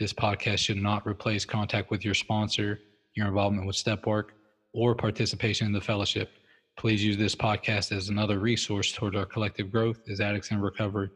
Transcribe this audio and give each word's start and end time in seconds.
This 0.00 0.12
podcast 0.12 0.58
should 0.58 0.78
not 0.78 1.06
replace 1.06 1.44
contact 1.44 1.90
with 1.90 2.04
your 2.04 2.14
sponsor, 2.14 2.80
your 3.14 3.28
involvement 3.28 3.66
with 3.66 3.76
step 3.76 4.06
work, 4.06 4.32
or 4.72 4.94
participation 4.94 5.66
in 5.66 5.72
the 5.72 5.80
fellowship. 5.80 6.30
Please 6.78 7.04
use 7.04 7.16
this 7.16 7.34
podcast 7.34 7.92
as 7.94 8.08
another 8.08 8.38
resource 8.38 8.92
toward 8.92 9.14
our 9.14 9.26
collective 9.26 9.70
growth 9.70 10.00
as 10.08 10.20
addicts 10.20 10.50
in 10.50 10.60
recovery. 10.60 11.10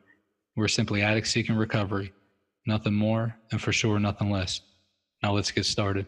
We're 0.56 0.68
simply 0.68 1.02
addicts 1.02 1.30
seeking 1.30 1.56
recovery, 1.56 2.12
nothing 2.66 2.94
more, 2.94 3.34
and 3.50 3.60
for 3.60 3.72
sure, 3.72 3.98
nothing 3.98 4.30
less. 4.30 4.60
Now 5.22 5.32
let's 5.32 5.50
get 5.50 5.64
started. 5.64 6.06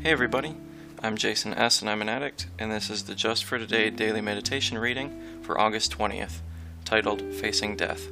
Hey 0.00 0.10
everybody, 0.12 0.56
I'm 1.02 1.16
Jason 1.16 1.54
S. 1.54 1.80
and 1.80 1.88
I'm 1.88 2.02
an 2.02 2.10
addict, 2.10 2.48
and 2.58 2.70
this 2.70 2.90
is 2.90 3.04
the 3.04 3.14
Just 3.14 3.44
for 3.44 3.58
Today 3.58 3.88
daily 3.88 4.20
meditation 4.20 4.76
reading 4.76 5.18
for 5.40 5.58
August 5.58 5.96
20th, 5.96 6.40
titled 6.84 7.22
Facing 7.32 7.74
Death. 7.74 8.08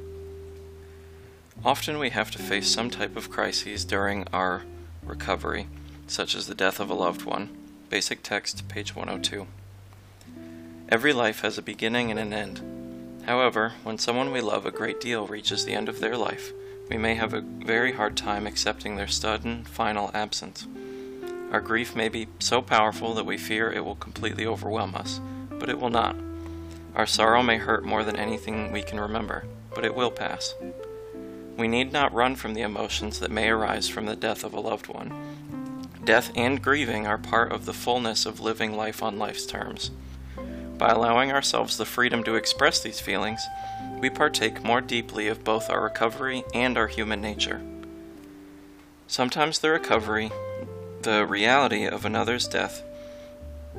Often 1.63 1.99
we 1.99 2.09
have 2.09 2.31
to 2.31 2.39
face 2.39 2.67
some 2.67 2.89
type 2.89 3.15
of 3.15 3.29
crises 3.29 3.85
during 3.85 4.25
our 4.33 4.63
recovery, 5.03 5.67
such 6.07 6.33
as 6.33 6.47
the 6.47 6.55
death 6.55 6.79
of 6.79 6.89
a 6.89 6.95
loved 6.95 7.25
one. 7.25 7.55
Basic 7.91 8.23
text, 8.23 8.67
page 8.67 8.95
102. 8.95 9.45
Every 10.89 11.13
life 11.13 11.41
has 11.41 11.59
a 11.59 11.61
beginning 11.61 12.09
and 12.09 12.19
an 12.19 12.33
end. 12.33 13.21
However, 13.27 13.73
when 13.83 13.99
someone 13.99 14.31
we 14.31 14.41
love 14.41 14.65
a 14.65 14.71
great 14.71 14.99
deal 14.99 15.27
reaches 15.27 15.63
the 15.63 15.75
end 15.75 15.89
of 15.89 15.99
their 15.99 16.17
life, 16.17 16.53
we 16.89 16.97
may 16.97 17.13
have 17.13 17.35
a 17.35 17.41
very 17.41 17.93
hard 17.93 18.17
time 18.17 18.47
accepting 18.47 18.95
their 18.95 19.05
sudden, 19.05 19.63
final 19.65 20.09
absence. 20.15 20.65
Our 21.51 21.61
grief 21.61 21.95
may 21.95 22.09
be 22.09 22.27
so 22.39 22.61
powerful 22.61 23.13
that 23.15 23.25
we 23.25 23.37
fear 23.37 23.71
it 23.71 23.83
will 23.83 23.95
completely 23.95 24.45
overwhelm 24.45 24.93
us, 24.95 25.19
but 25.49 25.69
it 25.69 25.79
will 25.79 25.89
not. 25.89 26.15
Our 26.95 27.07
sorrow 27.07 27.41
may 27.41 27.57
hurt 27.57 27.83
more 27.83 28.03
than 28.03 28.17
anything 28.17 28.71
we 28.71 28.83
can 28.83 28.99
remember, 28.99 29.45
but 29.73 29.85
it 29.85 29.95
will 29.95 30.11
pass. 30.11 30.53
We 31.57 31.67
need 31.67 31.91
not 31.91 32.13
run 32.13 32.35
from 32.35 32.53
the 32.53 32.61
emotions 32.61 33.19
that 33.19 33.31
may 33.31 33.49
arise 33.49 33.89
from 33.89 34.05
the 34.05 34.15
death 34.15 34.43
of 34.43 34.53
a 34.53 34.59
loved 34.59 34.87
one. 34.87 35.11
Death 36.05 36.31
and 36.35 36.61
grieving 36.61 37.05
are 37.05 37.17
part 37.17 37.51
of 37.51 37.65
the 37.65 37.73
fullness 37.73 38.25
of 38.25 38.39
living 38.39 38.75
life 38.75 39.03
on 39.03 39.19
life's 39.19 39.45
terms. 39.45 39.91
By 40.77 40.89
allowing 40.89 41.31
ourselves 41.31 41.77
the 41.77 41.85
freedom 41.85 42.23
to 42.23 42.35
express 42.35 42.79
these 42.79 43.01
feelings, 43.01 43.41
we 43.99 44.09
partake 44.09 44.63
more 44.63 44.81
deeply 44.81 45.27
of 45.27 45.43
both 45.43 45.69
our 45.69 45.83
recovery 45.83 46.43
and 46.53 46.77
our 46.77 46.87
human 46.87 47.21
nature. 47.21 47.61
Sometimes 49.07 49.59
the 49.59 49.71
recovery 49.71 50.31
the 51.03 51.25
reality 51.25 51.85
of 51.85 52.05
another's 52.05 52.47
death 52.47 52.83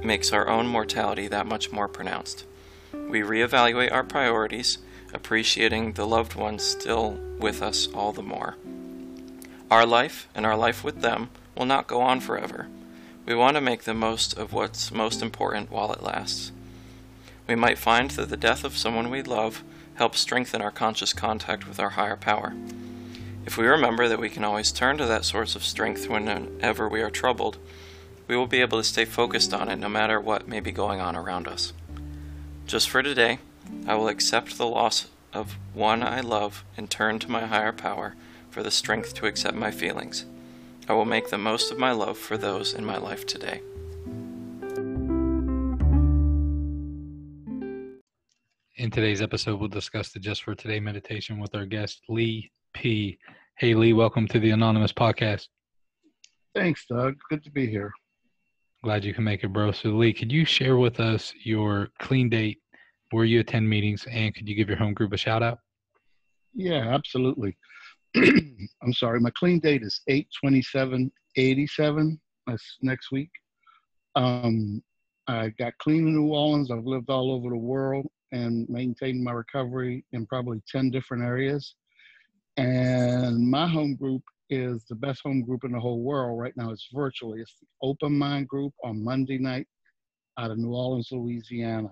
makes 0.03 0.33
our 0.33 0.49
own 0.49 0.67
mortality 0.67 1.29
that 1.29 1.47
much 1.47 1.71
more 1.71 1.89
pronounced. 1.89 2.45
We 2.93 3.21
reevaluate 3.21 3.93
our 3.93 4.05
priorities, 4.05 4.79
appreciating 5.13 5.93
the 5.93 6.07
loved 6.07 6.35
ones 6.35 6.63
still 6.63 7.19
with 7.39 7.63
us 7.63 7.89
all 7.95 8.13
the 8.13 8.23
more. 8.23 8.57
Our 9.71 9.87
life 9.87 10.29
and 10.35 10.47
our 10.47 10.57
life 10.57 10.83
with 10.83 11.03
them 11.03 11.31
will 11.57 11.67
not 11.67 11.87
go 11.87 12.01
on 12.01 12.21
forever. 12.21 12.69
We 13.27 13.35
want 13.35 13.57
to 13.57 13.61
make 13.61 13.85
the 13.85 13.95
most 13.95 14.37
of 14.39 14.53
what's 14.53 14.91
most 14.91 15.23
important 15.23 15.71
while 15.71 15.93
it 15.93 16.03
lasts. 16.03 16.53
We 17.47 17.55
might 17.55 17.79
find 17.79 18.11
that 18.13 18.31
the 18.31 18.37
death 18.37 18.65
of 18.65 18.77
someone 18.77 19.11
we 19.11 19.23
love 19.23 19.63
helps 19.95 20.21
strengthen 20.21 20.63
our 20.63 20.71
conscious 20.71 21.13
contact 21.13 21.69
with 21.69 21.79
our 21.79 21.91
higher 21.91 22.17
power. 22.17 22.55
If 23.47 23.57
we 23.57 23.67
remember 23.67 24.07
that 24.07 24.21
we 24.21 24.29
can 24.29 24.45
always 24.45 24.71
turn 24.71 24.99
to 24.99 25.07
that 25.07 25.25
source 25.25 25.57
of 25.57 25.65
strength 25.65 26.09
whenever 26.09 26.89
we 26.89 27.01
are 27.01 27.11
troubled, 27.11 27.57
we 28.29 28.37
will 28.37 28.47
be 28.47 28.61
able 28.61 28.79
to 28.79 28.85
stay 28.85 29.07
focused 29.07 29.55
on 29.55 29.69
it 29.69 29.77
no 29.77 29.89
matter 29.89 30.21
what 30.21 30.47
may 30.47 30.61
be 30.61 30.71
going 30.71 31.01
on 31.01 31.17
around 31.17 31.49
us. 31.49 31.73
Just 32.67 32.91
for 32.91 33.03
today, 33.03 33.39
I 33.87 33.95
will 33.95 34.09
accept 34.09 34.59
the 34.59 34.67
loss 34.67 35.09
of 35.33 35.57
one 35.73 36.03
I 36.03 36.21
love 36.21 36.65
and 36.77 36.91
turn 36.91 37.19
to 37.21 37.31
my 37.31 37.47
higher 37.47 37.73
power 37.73 38.15
for 38.51 38.63
the 38.63 38.71
strength 38.71 39.15
to 39.15 39.27
accept 39.27 39.57
my 39.57 39.71
feelings. 39.71 40.27
I 40.87 40.93
will 40.93 41.07
make 41.07 41.31
the 41.31 41.39
most 41.39 41.73
of 41.73 41.79
my 41.79 41.93
love 41.93 42.19
for 42.19 42.37
those 42.37 42.75
in 42.75 42.85
my 42.85 42.99
life 42.99 43.27
today. 43.27 43.63
In 48.77 48.91
today's 48.91 49.23
episode, 49.23 49.59
we'll 49.59 49.69
discuss 49.69 50.11
the 50.11 50.21
Just 50.21 50.43
for 50.43 50.55
Today 50.55 50.81
meditation 50.81 51.39
with 51.39 51.55
our 51.55 51.67
guest, 51.67 52.03
Lee 52.09 52.51
P. 52.73 53.19
Hey, 53.59 53.75
Lee, 53.75 53.93
welcome 53.93 54.27
to 54.29 54.39
the 54.39 54.51
Anonymous 54.51 54.93
Podcast. 54.93 55.49
Thanks, 56.55 56.85
Doug. 56.89 57.17
Good 57.29 57.45
to 57.45 57.51
be 57.51 57.67
here. 57.67 57.93
Glad 58.83 59.05
you 59.05 59.13
can 59.13 59.25
make 59.25 59.45
it, 59.45 59.53
bro. 59.53 59.73
So, 59.73 59.91
Lee, 59.91 60.13
could 60.13 60.33
you 60.33 60.45
share 60.45 60.77
with 60.77 61.01
us 61.01 61.35
your 61.45 61.89
clean 61.99 62.29
date, 62.29 62.59
where 63.11 63.25
you 63.25 63.41
attend 63.41 63.69
meetings, 63.69 64.07
and 64.11 64.35
could 64.35 64.49
you 64.49 64.55
give 64.55 64.69
your 64.69 64.79
home 64.79 64.95
group 64.95 65.13
a 65.13 65.17
shout 65.17 65.43
out? 65.43 65.59
Yeah, 66.55 66.95
absolutely. 66.95 67.57
I'm 68.17 68.93
sorry, 68.93 69.21
my 69.21 69.31
clean 69.39 69.61
date 69.61 69.83
is 69.83 70.01
82787. 70.09 72.21
That's 72.47 72.79
next 72.83 73.13
week. 73.13 73.31
Um, 74.17 74.83
I 75.29 75.51
got 75.59 75.79
clean 75.79 76.09
in 76.09 76.15
New 76.15 76.33
Orleans. 76.33 76.71
I've 76.71 76.85
lived 76.85 77.11
all 77.11 77.33
over 77.33 77.51
the 77.51 77.57
world 77.57 78.07
and 78.33 78.69
maintained 78.69 79.23
my 79.23 79.33
recovery 79.33 80.05
in 80.13 80.27
probably 80.27 80.61
10 80.69 80.91
different 80.91 81.23
areas. 81.23 81.75
And 82.61 83.49
my 83.49 83.67
home 83.67 83.97
group 83.97 84.23
is 84.51 84.85
the 84.89 84.95
best 84.95 85.23
home 85.23 85.43
group 85.43 85.65
in 85.65 85.73
the 85.73 85.81
whole 85.81 86.03
world 86.03 86.39
right 86.39 86.57
now. 86.57 86.71
It's 86.71 86.89
virtually. 86.93 87.41
It's 87.41 87.55
the 87.61 87.67
Open 87.83 88.17
Mind 88.17 88.49
Group 88.49 88.73
on 88.85 89.03
Monday 89.03 89.39
night 89.39 89.67
out 90.39 90.51
of 90.51 90.59
New 90.59 90.75
Orleans, 90.75 91.09
Louisiana. 91.13 91.91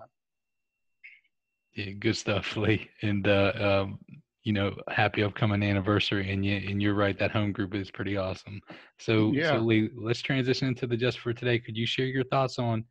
Yeah, 1.75 1.91
good 1.91 2.17
stuff, 2.17 2.57
Lee. 2.57 2.89
And 3.01 3.27
uh, 3.27 3.53
um, 3.59 3.99
you 4.43 4.53
know, 4.53 4.75
happy 4.89 5.23
upcoming 5.23 5.63
anniversary. 5.63 6.31
And 6.31 6.45
you 6.45 6.55
and 6.57 6.81
you're 6.81 6.95
right, 6.95 7.17
that 7.19 7.31
home 7.31 7.51
group 7.51 7.75
is 7.75 7.91
pretty 7.91 8.17
awesome. 8.17 8.59
So, 8.97 9.31
yeah. 9.31 9.51
so 9.51 9.57
Lee, 9.59 9.89
let's 9.95 10.21
transition 10.21 10.67
into 10.67 10.87
the 10.87 10.97
just 10.97 11.19
for 11.19 11.33
today. 11.33 11.59
Could 11.59 11.77
you 11.77 11.85
share 11.85 12.07
your 12.07 12.23
thoughts 12.25 12.59
on 12.59 12.83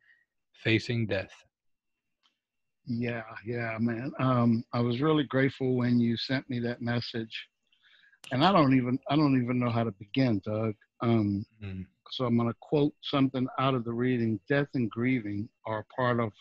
facing 0.63 1.07
death? 1.07 1.31
Yeah, 2.85 3.23
yeah, 3.45 3.77
man. 3.79 4.11
Um, 4.19 4.63
I 4.73 4.79
was 4.79 4.99
really 4.99 5.25
grateful 5.25 5.75
when 5.75 5.99
you 5.99 6.17
sent 6.17 6.49
me 6.49 6.59
that 6.61 6.81
message 6.81 7.48
and 8.31 8.43
I 8.43 8.51
don't 8.51 8.75
even 8.75 8.99
I 9.09 9.15
don't 9.15 9.41
even 9.41 9.59
know 9.59 9.69
how 9.69 9.83
to 9.83 9.91
begin, 9.91 10.41
Doug. 10.45 10.75
Um, 11.01 11.45
mm. 11.63 11.85
So 12.11 12.25
I'm 12.25 12.37
going 12.37 12.49
to 12.49 12.55
quote 12.59 12.93
something 13.01 13.47
out 13.59 13.75
of 13.75 13.85
the 13.85 13.93
reading. 13.93 14.39
Death 14.49 14.67
and 14.73 14.89
grieving 14.89 15.47
are 15.65 15.85
part 15.95 16.19
of 16.19 16.31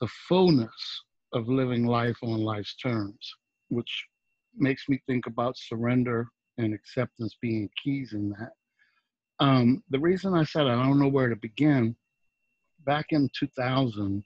the 0.00 0.08
fullness 0.28 1.02
of 1.32 1.48
living 1.48 1.86
life 1.86 2.16
on 2.22 2.40
life's 2.40 2.76
terms, 2.76 3.34
which 3.68 4.06
makes 4.56 4.88
me 4.88 5.00
think 5.06 5.26
about 5.26 5.56
surrender 5.56 6.28
and 6.58 6.74
acceptance 6.74 7.36
being 7.40 7.68
keys 7.82 8.12
in 8.12 8.30
that. 8.30 8.52
Um, 9.40 9.82
the 9.90 9.98
reason 9.98 10.34
I 10.34 10.44
said 10.44 10.66
I 10.66 10.74
don't 10.74 10.98
know 10.98 11.08
where 11.08 11.28
to 11.28 11.36
begin, 11.36 11.96
back 12.84 13.06
in 13.10 13.28
2000, 13.38 14.24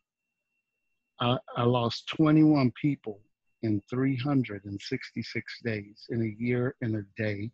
I, 1.20 1.38
I 1.56 1.62
lost 1.64 2.08
21 2.08 2.72
people 2.80 3.20
in 3.64 3.82
366 3.88 5.60
days, 5.64 6.06
in 6.10 6.22
a 6.22 6.42
year 6.42 6.76
and 6.82 6.96
a 6.96 7.22
day. 7.22 7.50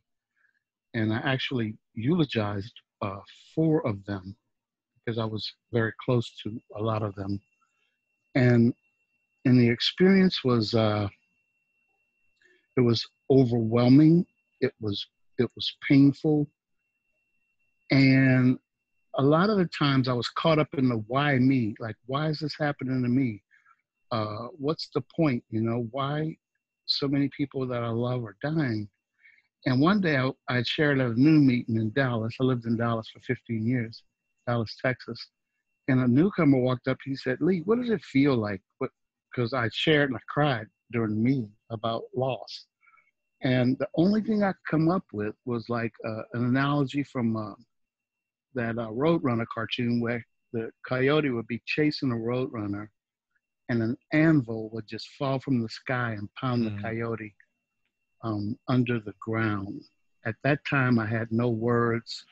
And 0.92 1.12
I 1.12 1.18
actually 1.18 1.78
eulogized 1.94 2.74
uh, 3.00 3.20
four 3.54 3.86
of 3.86 4.04
them 4.06 4.36
because 4.98 5.18
I 5.18 5.24
was 5.24 5.50
very 5.72 5.92
close 6.04 6.34
to 6.42 6.60
a 6.76 6.82
lot 6.82 7.02
of 7.02 7.14
them. 7.14 7.40
And 8.34 8.74
and 9.44 9.58
the 9.58 9.70
experience 9.70 10.44
was 10.44 10.74
uh, 10.74 11.08
it 12.76 12.80
was 12.80 13.06
overwhelming. 13.30 14.26
It 14.60 14.74
was 14.80 15.06
it 15.38 15.48
was 15.54 15.76
painful, 15.88 16.48
and 17.90 18.58
a 19.16 19.22
lot 19.22 19.48
of 19.48 19.58
the 19.58 19.68
times 19.78 20.08
I 20.08 20.12
was 20.12 20.28
caught 20.28 20.58
up 20.58 20.68
in 20.76 20.88
the 20.88 21.02
why 21.06 21.38
me, 21.38 21.74
like 21.78 21.96
why 22.06 22.28
is 22.28 22.40
this 22.40 22.56
happening 22.58 23.02
to 23.02 23.08
me? 23.08 23.42
Uh, 24.10 24.48
what's 24.58 24.88
the 24.94 25.02
point? 25.14 25.44
You 25.50 25.60
know, 25.60 25.88
why 25.90 26.36
so 26.86 27.08
many 27.08 27.30
people 27.36 27.66
that 27.68 27.82
I 27.82 27.88
love 27.88 28.24
are 28.24 28.36
dying? 28.42 28.88
And 29.66 29.80
one 29.80 30.00
day 30.00 30.16
I, 30.16 30.30
I 30.48 30.62
shared 30.62 31.00
a 31.00 31.14
new 31.14 31.38
meeting 31.38 31.76
in 31.76 31.90
Dallas. 31.92 32.34
I 32.40 32.44
lived 32.44 32.66
in 32.66 32.76
Dallas 32.76 33.08
for 33.12 33.20
15 33.20 33.66
years, 33.66 34.02
Dallas, 34.46 34.76
Texas. 34.82 35.28
And 35.88 36.00
a 36.00 36.08
newcomer 36.08 36.58
walked 36.58 36.88
up. 36.88 36.98
He 37.04 37.16
said, 37.16 37.38
"Lee, 37.40 37.62
what 37.64 37.80
does 37.80 37.90
it 37.90 38.02
feel 38.02 38.36
like?" 38.36 38.62
Because 39.30 39.52
I 39.52 39.68
shared 39.72 40.10
and 40.10 40.16
I 40.16 40.20
cried 40.28 40.66
during 40.92 41.10
the 41.10 41.20
meeting 41.20 41.52
about 41.70 42.04
loss. 42.14 42.66
And 43.42 43.78
the 43.78 43.88
only 43.94 44.20
thing 44.20 44.42
I 44.42 44.52
could 44.52 44.70
come 44.70 44.88
up 44.90 45.04
with 45.12 45.34
was 45.46 45.68
like 45.68 45.92
uh, 46.06 46.22
an 46.34 46.44
analogy 46.44 47.02
from 47.02 47.36
uh, 47.36 47.54
that 48.54 48.78
uh, 48.78 48.88
Roadrunner 48.88 49.46
cartoon 49.52 50.00
where 50.00 50.24
the 50.52 50.70
coyote 50.86 51.30
would 51.30 51.46
be 51.46 51.62
chasing 51.66 52.12
a 52.12 52.14
roadrunner 52.14 52.88
and 53.70 53.82
an 53.84 53.96
anvil 54.12 54.69
would 54.70 54.87
just 54.88 55.08
fall 55.17 55.38
from 55.38 55.62
the 55.62 55.69
sky 55.69 56.17
and 56.19 56.28
pound 56.34 56.64
mm. 56.64 56.76
the 56.76 56.82
coyote 56.82 57.34
um, 58.25 58.58
under 58.69 58.99
the 58.99 59.14
ground. 59.20 59.81
At 60.26 60.34
that 60.43 60.58
time, 60.69 60.99
I 60.99 61.06
had 61.06 61.28
no 61.31 61.49
words 61.49 62.25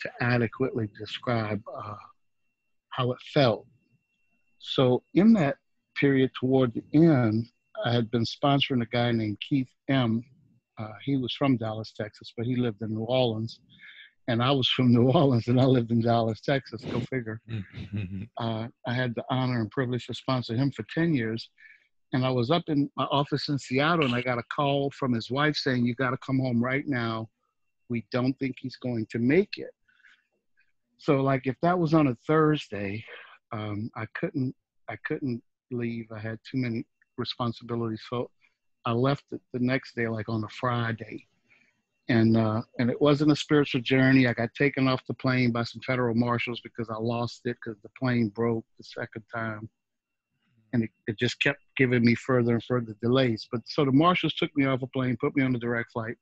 to 0.00 0.10
adequately 0.20 0.88
describe 0.96 1.60
uh, 1.76 1.94
how 2.90 3.10
it 3.10 3.18
felt. 3.34 3.66
So, 4.60 5.02
in 5.14 5.32
that 5.34 5.56
period 5.96 6.30
toward 6.38 6.72
the 6.72 6.84
end, 6.94 7.48
I 7.84 7.92
had 7.92 8.08
been 8.10 8.24
sponsoring 8.24 8.82
a 8.82 8.86
guy 8.86 9.10
named 9.10 9.38
Keith 9.46 9.68
M. 9.88 10.24
Uh, 10.78 10.92
he 11.04 11.16
was 11.16 11.34
from 11.34 11.56
Dallas, 11.56 11.92
Texas, 11.92 12.32
but 12.36 12.46
he 12.46 12.54
lived 12.54 12.80
in 12.82 12.94
New 12.94 13.04
Orleans 13.04 13.58
and 14.28 14.42
I 14.42 14.50
was 14.52 14.68
from 14.68 14.92
New 14.92 15.10
Orleans 15.10 15.48
and 15.48 15.60
I 15.60 15.64
lived 15.64 15.90
in 15.90 16.02
Dallas, 16.02 16.40
Texas. 16.40 16.82
Go 16.82 17.00
figure. 17.00 17.40
Mm-hmm. 17.50 18.24
Uh, 18.36 18.68
I 18.86 18.92
had 18.92 19.14
the 19.14 19.24
honor 19.30 19.60
and 19.60 19.70
privilege 19.70 20.06
to 20.06 20.14
sponsor 20.14 20.54
him 20.54 20.70
for 20.70 20.84
10 20.94 21.14
years. 21.14 21.48
And 22.12 22.24
I 22.24 22.30
was 22.30 22.50
up 22.50 22.64
in 22.68 22.90
my 22.96 23.04
office 23.04 23.48
in 23.48 23.58
Seattle 23.58 24.04
and 24.04 24.14
I 24.14 24.20
got 24.20 24.38
a 24.38 24.42
call 24.54 24.90
from 24.90 25.14
his 25.14 25.30
wife 25.30 25.56
saying, 25.56 25.84
You 25.84 25.94
got 25.94 26.10
to 26.10 26.18
come 26.18 26.38
home 26.38 26.62
right 26.62 26.86
now. 26.86 27.28
We 27.88 28.04
don't 28.12 28.38
think 28.38 28.56
he's 28.60 28.76
going 28.76 29.06
to 29.10 29.18
make 29.18 29.56
it. 29.56 29.70
So, 30.98 31.22
like, 31.22 31.46
if 31.46 31.56
that 31.62 31.78
was 31.78 31.94
on 31.94 32.08
a 32.08 32.16
Thursday, 32.26 33.04
um, 33.52 33.90
I 33.96 34.06
couldn't, 34.14 34.54
I 34.88 34.96
couldn't 35.06 35.42
leave. 35.70 36.06
I 36.14 36.18
had 36.18 36.38
too 36.50 36.58
many 36.58 36.84
responsibilities. 37.16 38.02
So 38.08 38.30
I 38.84 38.92
left 38.92 39.24
it 39.32 39.40
the 39.52 39.60
next 39.60 39.94
day, 39.94 40.08
like 40.08 40.28
on 40.28 40.44
a 40.44 40.48
Friday 40.48 41.26
and 42.08 42.36
uh, 42.36 42.62
and 42.78 42.90
it 42.90 43.00
wasn't 43.00 43.32
a 43.32 43.36
spiritual 43.36 43.80
journey. 43.82 44.26
I 44.26 44.32
got 44.32 44.54
taken 44.54 44.88
off 44.88 45.06
the 45.06 45.14
plane 45.14 45.52
by 45.52 45.64
some 45.64 45.82
federal 45.86 46.14
marshals 46.14 46.60
because 46.60 46.88
I 46.88 46.96
lost 46.98 47.42
it 47.44 47.56
because 47.62 47.80
the 47.82 47.90
plane 47.98 48.28
broke 48.28 48.64
the 48.78 48.84
second 48.84 49.24
time, 49.34 49.68
and 50.72 50.84
it, 50.84 50.90
it 51.06 51.18
just 51.18 51.40
kept 51.42 51.60
giving 51.76 52.04
me 52.04 52.14
further 52.14 52.54
and 52.54 52.64
further 52.64 52.96
delays. 53.02 53.46
But 53.52 53.60
so 53.66 53.84
the 53.84 53.92
marshals 53.92 54.34
took 54.34 54.54
me 54.56 54.64
off 54.64 54.82
a 54.82 54.86
plane, 54.86 55.16
put 55.20 55.36
me 55.36 55.42
on 55.42 55.54
a 55.54 55.58
direct 55.58 55.92
flight. 55.92 56.16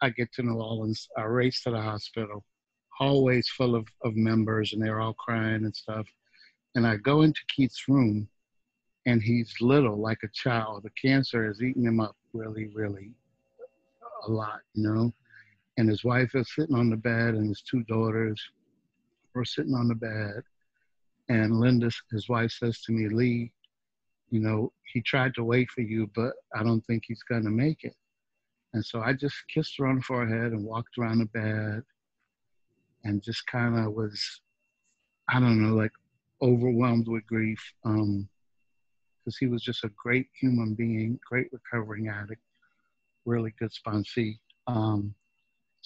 I 0.00 0.10
get 0.10 0.32
to 0.34 0.42
New 0.42 0.54
Orleans. 0.54 1.08
I 1.16 1.22
race 1.22 1.62
to 1.62 1.70
the 1.70 1.80
hospital. 1.80 2.44
Hallways 2.98 3.48
full 3.48 3.74
of, 3.74 3.86
of 4.04 4.16
members, 4.16 4.72
and 4.72 4.82
they're 4.82 5.00
all 5.00 5.14
crying 5.14 5.64
and 5.64 5.76
stuff. 5.76 6.06
And 6.74 6.86
I 6.86 6.96
go 6.96 7.22
into 7.22 7.40
Keith's 7.54 7.88
room, 7.88 8.26
and 9.04 9.22
he's 9.22 9.54
little, 9.60 10.00
like 10.00 10.18
a 10.24 10.28
child. 10.32 10.84
The 10.84 11.08
cancer 11.08 11.46
has 11.46 11.62
eaten 11.62 11.86
him 11.86 12.00
up 12.00 12.16
really, 12.32 12.68
really 12.74 13.10
a 14.26 14.30
lot, 14.30 14.60
you 14.72 14.82
know 14.82 15.12
and 15.76 15.88
his 15.88 16.04
wife 16.04 16.34
is 16.34 16.52
sitting 16.54 16.74
on 16.74 16.90
the 16.90 16.96
bed, 16.96 17.34
and 17.34 17.48
his 17.48 17.62
two 17.62 17.82
daughters 17.84 18.40
are 19.34 19.44
sitting 19.44 19.74
on 19.74 19.88
the 19.88 19.94
bed. 19.94 20.42
And 21.28 21.60
Linda, 21.60 21.90
his 22.10 22.28
wife, 22.28 22.52
says 22.52 22.80
to 22.82 22.92
me, 22.92 23.08
Lee, 23.08 23.52
you 24.30 24.40
know, 24.40 24.72
he 24.92 25.02
tried 25.02 25.34
to 25.34 25.44
wait 25.44 25.70
for 25.70 25.82
you, 25.82 26.10
but 26.14 26.32
I 26.54 26.62
don't 26.62 26.84
think 26.86 27.04
he's 27.06 27.22
going 27.22 27.44
to 27.44 27.50
make 27.50 27.84
it. 27.84 27.94
And 28.74 28.84
so 28.84 29.00
I 29.00 29.12
just 29.12 29.36
kissed 29.52 29.74
her 29.78 29.86
on 29.86 29.96
the 29.96 30.02
forehead 30.02 30.52
and 30.52 30.64
walked 30.64 30.98
around 30.98 31.18
the 31.18 31.26
bed 31.26 31.82
and 33.04 33.22
just 33.22 33.46
kind 33.46 33.78
of 33.78 33.92
was, 33.92 34.40
I 35.28 35.40
don't 35.40 35.62
know, 35.62 35.74
like 35.74 35.92
overwhelmed 36.42 37.08
with 37.08 37.26
grief. 37.26 37.60
Um, 37.84 38.28
because 39.26 39.38
he 39.38 39.48
was 39.48 39.62
just 39.62 39.82
a 39.82 39.90
great 39.96 40.28
human 40.40 40.74
being, 40.74 41.18
great 41.28 41.48
recovering 41.52 42.08
addict, 42.08 42.40
really 43.24 43.52
good 43.58 43.72
sponsee. 43.72 44.38
Um, 44.68 45.14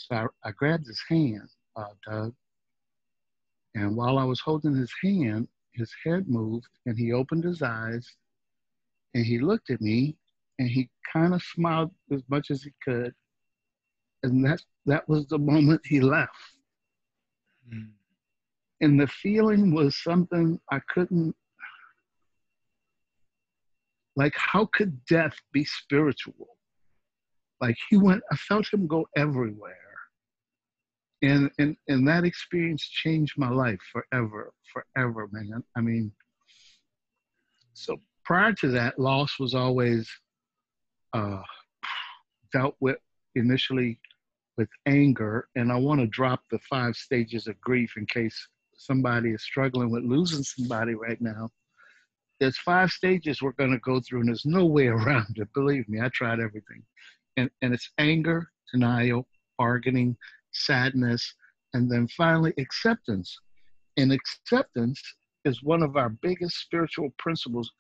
so 0.08 0.17
I, 0.17 0.49
I 0.49 0.52
grabbed 0.52 0.87
his 0.87 1.02
hand, 1.08 1.49
uh, 1.76 1.85
Doug, 2.08 2.35
and 3.75 3.97
while 3.97 4.19
I 4.19 4.25
was 4.25 4.41
holding 4.41 4.75
his 4.75 4.93
hand, 5.02 5.49
his 5.75 5.93
head 6.05 6.29
moved 6.29 6.69
and 6.87 6.99
he 6.99 7.12
opened 7.12 7.44
his 7.44 7.62
eyes 7.62 8.06
and 9.14 9.25
he 9.25 9.38
looked 9.38 9.70
at 9.70 9.81
me 9.81 10.17
and 10.58 10.69
he 10.69 10.91
kind 11.12 11.35
of 11.35 11.43
smiled 11.43 11.93
as 12.12 12.23
much 12.29 12.50
as 12.50 12.62
he 12.62 12.73
could. 12.85 13.14
And 14.23 14.44
that, 14.44 14.61
that 14.87 15.08
was 15.08 15.26
the 15.26 15.38
moment 15.38 15.81
he 15.85 16.00
left. 16.00 16.35
Mm. 17.73 17.91
And 18.81 19.00
the 19.00 19.06
feeling 19.06 19.73
was 19.75 20.03
something 20.03 20.58
I 20.70 20.81
couldn't, 20.88 21.35
like, 24.17 24.35
how 24.37 24.69
could 24.75 25.05
death 25.06 25.35
be 25.53 25.64
spiritual? 25.64 26.56
Like, 27.61 27.76
he 27.88 27.96
went, 27.96 28.23
I 28.32 28.37
felt 28.37 28.73
him 28.73 28.87
go 28.87 29.06
everywhere 29.17 29.90
and 31.22 31.50
and 31.58 31.76
and 31.88 32.06
that 32.08 32.25
experience 32.25 32.82
changed 32.82 33.34
my 33.38 33.50
life 33.50 33.81
forever 33.93 34.52
forever 34.72 35.28
man. 35.32 35.62
I 35.76 35.81
mean 35.81 36.12
so 37.75 38.00
prior 38.25 38.52
to 38.55 38.69
that 38.69 38.99
loss 38.99 39.38
was 39.38 39.55
always 39.55 40.11
uh, 41.12 41.43
dealt 42.52 42.76
with 42.81 42.99
initially 43.34 43.99
with 44.56 44.69
anger 44.87 45.49
and 45.55 45.70
i 45.72 45.76
want 45.76 46.00
to 46.00 46.06
drop 46.08 46.40
the 46.50 46.58
five 46.69 46.94
stages 46.96 47.46
of 47.46 47.58
grief 47.61 47.93
in 47.96 48.05
case 48.06 48.49
somebody 48.81 49.31
is 49.31 49.43
struggling 49.43 49.90
with 49.90 50.05
losing 50.05 50.43
somebody 50.43 50.94
right 50.94 51.20
now. 51.20 51.50
There's 52.38 52.58
five 52.58 52.90
stages 52.90 53.43
we're 53.43 53.52
going 53.52 53.72
to 53.72 53.78
go 53.78 54.00
through 54.00 54.20
and 54.20 54.28
there's 54.28 54.46
no 54.46 54.64
way 54.64 54.87
around 54.87 55.37
it 55.37 55.52
believe 55.55 55.88
me 55.88 56.00
i 56.00 56.08
tried 56.08 56.40
everything. 56.40 56.82
And 57.37 57.50
and 57.62 57.75
it's 57.75 57.90
anger 57.99 58.50
denial 58.72 59.26
bargaining 59.58 60.17
sadness, 60.52 61.35
and 61.75 61.91
then 61.91 62.08
finally 62.08 62.52
acceptance. 62.58 63.37
And 63.97 64.12
acceptance 64.12 65.02
is 65.44 65.62
one 65.62 65.82
of 65.82 65.97
our 65.97 66.08
biggest 66.08 66.56
spiritual 66.61 67.11
principles 67.19 67.70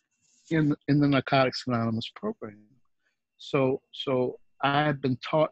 in 0.50 0.74
in 0.88 1.00
the 1.00 1.08
Narcotics 1.08 1.64
Anonymous 1.66 2.10
program. 2.14 2.58
So 3.38 3.80
so 3.92 4.38
I've 4.62 5.00
been 5.00 5.18
taught 5.28 5.50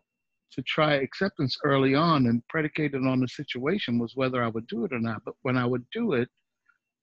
to 0.52 0.62
try 0.62 0.94
acceptance 0.94 1.56
early 1.64 1.94
on 1.94 2.26
and 2.26 2.46
predicated 2.48 3.06
on 3.06 3.20
the 3.20 3.28
situation 3.28 3.98
was 3.98 4.16
whether 4.16 4.42
I 4.42 4.48
would 4.48 4.66
do 4.66 4.84
it 4.84 4.92
or 4.92 4.98
not. 4.98 5.22
But 5.24 5.34
when 5.42 5.56
I 5.56 5.66
would 5.66 5.84
do 5.92 6.14
it, 6.14 6.28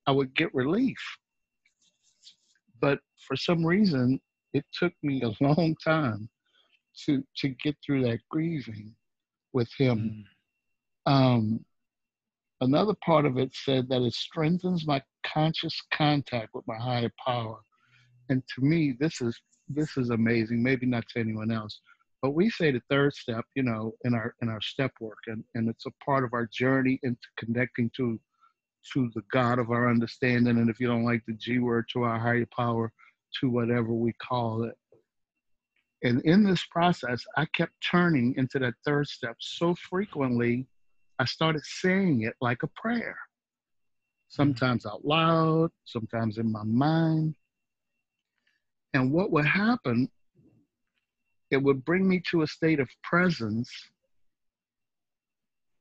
I 0.06 0.10
would 0.10 0.34
get 0.34 0.54
relief. 0.54 0.98
But 2.80 2.98
for 3.26 3.36
some 3.36 3.64
reason, 3.64 4.20
it 4.52 4.64
took 4.72 4.92
me 5.02 5.22
a 5.22 5.32
long 5.44 5.74
time 5.82 6.28
to 7.04 7.22
to 7.36 7.48
get 7.48 7.76
through 7.84 8.02
that 8.04 8.20
grieving 8.30 8.94
with 9.56 9.72
him. 9.78 10.26
Mm. 11.08 11.12
Um, 11.12 11.64
another 12.60 12.94
part 13.04 13.24
of 13.24 13.38
it 13.38 13.52
said 13.54 13.88
that 13.88 14.02
it 14.02 14.12
strengthens 14.12 14.86
my 14.86 15.02
conscious 15.24 15.80
contact 15.92 16.50
with 16.54 16.68
my 16.68 16.76
higher 16.76 17.10
power. 17.26 17.58
And 18.28 18.42
to 18.54 18.60
me, 18.60 18.94
this 19.00 19.20
is 19.20 19.40
this 19.68 19.96
is 19.96 20.10
amazing. 20.10 20.62
Maybe 20.62 20.86
not 20.86 21.08
to 21.08 21.20
anyone 21.20 21.50
else, 21.50 21.80
but 22.22 22.32
we 22.32 22.50
say 22.50 22.70
the 22.70 22.82
third 22.90 23.14
step, 23.14 23.44
you 23.54 23.62
know, 23.62 23.94
in 24.04 24.14
our 24.14 24.34
in 24.42 24.48
our 24.48 24.60
step 24.60 24.92
work, 25.00 25.22
and 25.26 25.42
and 25.54 25.68
it's 25.68 25.86
a 25.86 26.04
part 26.04 26.22
of 26.22 26.34
our 26.34 26.46
journey 26.52 27.00
into 27.02 27.28
connecting 27.38 27.90
to 27.96 28.20
to 28.92 29.10
the 29.14 29.22
God 29.32 29.58
of 29.58 29.70
our 29.70 29.88
understanding, 29.90 30.58
and 30.58 30.70
if 30.70 30.78
you 30.78 30.86
don't 30.86 31.04
like 31.04 31.24
the 31.26 31.34
G 31.34 31.58
word, 31.58 31.86
to 31.92 32.02
our 32.02 32.18
higher 32.18 32.46
power, 32.54 32.92
to 33.40 33.48
whatever 33.48 33.92
we 33.92 34.12
call 34.12 34.64
it. 34.64 34.76
And 36.02 36.20
in 36.22 36.44
this 36.44 36.64
process, 36.70 37.24
I 37.36 37.46
kept 37.46 37.72
turning 37.80 38.34
into 38.36 38.58
that 38.58 38.74
third 38.84 39.06
step 39.08 39.36
so 39.40 39.74
frequently, 39.74 40.66
I 41.18 41.24
started 41.24 41.62
saying 41.64 42.22
it 42.22 42.34
like 42.40 42.62
a 42.62 42.68
prayer. 42.68 43.16
Mm-hmm. 43.16 44.42
Sometimes 44.42 44.86
out 44.86 45.04
loud, 45.04 45.70
sometimes 45.84 46.38
in 46.38 46.52
my 46.52 46.64
mind. 46.64 47.34
And 48.92 49.12
what 49.12 49.30
would 49.32 49.46
happen, 49.46 50.10
it 51.50 51.62
would 51.62 51.84
bring 51.84 52.08
me 52.08 52.22
to 52.30 52.42
a 52.42 52.46
state 52.46 52.80
of 52.80 52.88
presence, 53.02 53.70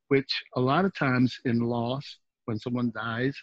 which 0.07 0.43
a 0.55 0.61
lot 0.61 0.85
of 0.85 0.93
times 0.93 1.39
in 1.45 1.59
loss, 1.59 2.17
when 2.45 2.59
someone 2.59 2.91
dies, 2.95 3.35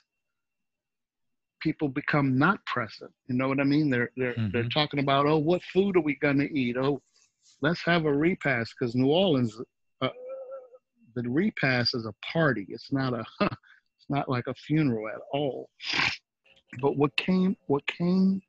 people 1.62 1.88
become 1.88 2.36
not 2.36 2.64
present. 2.66 3.10
You 3.28 3.36
know 3.36 3.48
what 3.48 3.60
I 3.60 3.64
mean? 3.64 3.90
They're 3.90 4.10
they're 4.16 4.34
mm-hmm. 4.34 4.50
they're 4.52 4.68
talking 4.68 5.00
about 5.00 5.26
oh, 5.26 5.38
what 5.38 5.62
food 5.72 5.96
are 5.96 6.02
we 6.02 6.16
gonna 6.16 6.44
eat? 6.44 6.76
Oh, 6.76 7.00
let's 7.60 7.82
have 7.84 8.04
a 8.04 8.12
repast 8.12 8.74
because 8.78 8.94
New 8.94 9.10
Orleans, 9.10 9.58
uh, 10.00 10.08
the 11.14 11.28
repast 11.28 11.94
is 11.94 12.06
a 12.06 12.14
party. 12.32 12.66
It's 12.68 12.92
not 12.92 13.14
a 13.14 13.24
it's 13.40 14.08
not 14.08 14.28
like 14.28 14.46
a 14.48 14.54
funeral 14.54 15.08
at 15.08 15.20
all. 15.32 15.70
But 16.80 16.96
what 16.96 17.16
came 17.16 17.56
what 17.66 17.86
came 17.86 18.40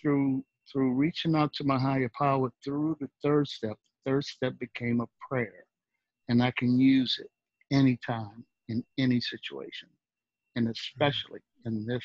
through 0.00 0.44
through 0.70 0.94
reaching 0.94 1.34
out 1.34 1.52
to 1.54 1.64
my 1.64 1.78
higher 1.78 2.10
power 2.16 2.50
through 2.64 2.96
the 3.00 3.08
third 3.22 3.48
step. 3.48 3.76
The 4.04 4.10
third 4.10 4.24
step 4.24 4.58
became 4.58 5.00
a 5.00 5.08
prayer, 5.28 5.64
and 6.28 6.42
I 6.42 6.52
can 6.56 6.78
use 6.78 7.18
it 7.20 7.30
anytime 7.74 8.44
in 8.68 8.84
any 8.98 9.20
situation, 9.20 9.88
and 10.56 10.66
mm-hmm. 10.66 10.72
especially 10.72 11.40
in 11.66 11.86
this 11.86 12.04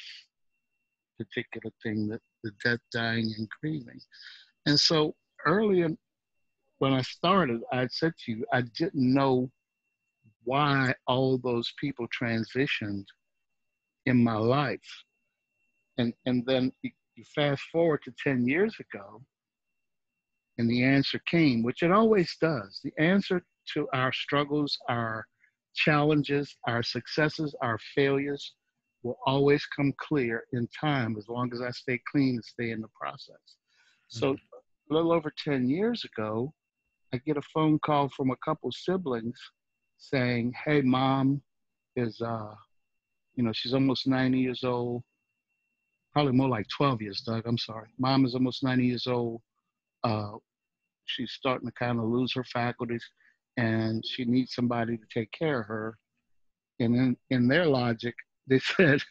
particular 1.18 1.72
thing 1.84 2.08
that 2.08 2.22
the 2.44 2.52
death, 2.64 2.80
dying, 2.92 3.34
and 3.38 3.48
grieving. 3.62 4.00
And 4.66 4.80
so 4.80 5.16
earlier 5.46 5.90
when 6.80 6.94
I 6.94 7.02
started, 7.02 7.62
I 7.72 7.88
said 7.88 8.14
to 8.26 8.32
you, 8.32 8.46
I 8.54 8.62
didn't 8.62 9.14
know 9.14 9.50
why 10.44 10.94
all 11.08 11.38
those 11.38 11.74
people 11.80 12.08
transitioned 12.08 13.06
in 14.06 14.24
my 14.24 14.38
life. 14.38 14.80
And, 15.98 16.14
and 16.26 16.46
then 16.46 16.72
you, 16.84 16.92
fast 17.36 17.64
forward 17.72 18.02
to 18.04 18.14
10 18.24 18.48
years 18.48 18.76
ago, 18.80 19.22
and 20.58 20.70
the 20.70 20.84
answer 20.84 21.20
came, 21.20 21.64
which 21.64 21.84
it 21.84 21.92
always 21.92 22.36
does. 22.40 22.80
The 22.84 22.94
answer 22.98 23.44
to 23.74 23.88
our 23.94 24.14
struggles, 24.14 24.78
our 24.88 25.26
challenges, 25.76 26.56
our 26.68 26.84
successes, 26.84 27.56
our 27.62 27.78
failures 27.96 28.54
will 29.04 29.18
always 29.26 29.66
come 29.76 29.94
clear 30.00 30.44
in 30.54 30.68
time 30.80 31.16
as 31.18 31.28
long 31.28 31.52
as 31.54 31.62
I 31.62 31.72
stay 31.72 32.00
clean 32.12 32.36
and 32.36 32.44
stay 32.44 32.72
in 32.72 32.82
the 32.82 32.90
process. 33.00 33.56
So, 34.08 34.34
mm-hmm. 34.34 34.92
a 34.92 34.94
little 34.94 35.12
over 35.12 35.32
10 35.44 35.70
years 35.70 36.06
ago, 36.06 36.54
I 37.14 37.18
get 37.18 37.38
a 37.38 37.42
phone 37.54 37.80
call 37.80 38.10
from 38.16 38.32
a 38.32 38.38
couple 38.44 38.72
siblings 38.72 39.40
saying, 39.98 40.54
Hey, 40.66 40.82
mom 40.82 41.42
is, 41.96 42.20
uh, 42.22 42.54
you 43.36 43.44
know, 43.44 43.52
she's 43.54 43.74
almost 43.74 44.08
90 44.08 44.40
years 44.40 44.64
old, 44.64 45.04
probably 46.14 46.34
more 46.34 46.50
like 46.50 46.68
12 46.76 47.02
years, 47.02 47.22
Doug. 47.22 47.44
I'm 47.46 47.58
sorry. 47.58 47.90
Mom 48.00 48.26
is 48.26 48.34
almost 48.34 48.64
90 48.64 48.86
years 48.86 49.08
old. 49.08 49.42
Uh, 50.04 50.32
she's 51.06 51.32
starting 51.32 51.68
to 51.68 51.74
kind 51.74 52.00
of 52.00 52.06
lose 52.06 52.34
her 52.34 52.44
faculties 52.44 53.04
and 53.58 54.06
she 54.06 54.24
needs 54.26 54.54
somebody 54.54 54.98
to 54.98 55.04
take 55.14 55.32
care 55.32 55.62
of 55.62 55.68
her. 55.68 55.98
And 56.80 56.96
in, 56.96 57.18
in 57.32 57.48
their 57.48 57.66
logic, 57.66 58.14
they 58.50 58.60
said, 58.60 59.02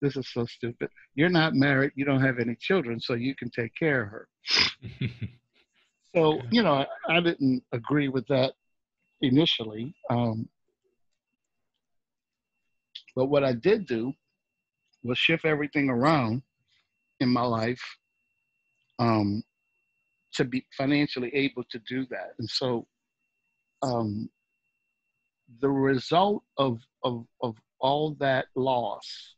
This 0.00 0.16
is 0.16 0.28
so 0.32 0.46
stupid. 0.46 0.88
You're 1.14 1.28
not 1.28 1.54
married, 1.54 1.92
you 1.94 2.04
don't 2.04 2.22
have 2.22 2.38
any 2.38 2.56
children, 2.56 3.00
so 3.00 3.14
you 3.14 3.34
can 3.34 3.50
take 3.50 3.74
care 3.74 4.02
of 4.02 4.08
her. 4.08 4.28
so, 6.14 6.40
you 6.50 6.62
know, 6.62 6.74
I, 7.08 7.16
I, 7.16 7.20
didn't 7.20 7.62
agree 7.72 8.08
with 8.08 8.26
that 8.28 8.54
initially. 9.20 9.94
Um, 10.08 10.48
but 13.14 13.26
what 13.26 13.44
I 13.44 13.52
did 13.52 13.86
do 13.86 14.12
was 15.02 15.18
shift 15.18 15.44
everything 15.44 15.88
around 15.88 16.42
in 17.20 17.28
my 17.28 17.42
life 17.42 17.82
um, 18.98 19.42
to 20.34 20.44
be 20.44 20.66
financially 20.76 21.34
able 21.34 21.64
to 21.70 21.78
do 21.88 22.06
that. 22.10 22.34
And 22.38 22.48
so 22.48 22.86
um, 23.82 24.28
the 25.60 25.70
result 25.70 26.42
of, 26.58 26.78
of, 27.04 27.24
of 27.42 27.56
all 27.80 28.16
that 28.20 28.46
loss 28.54 29.34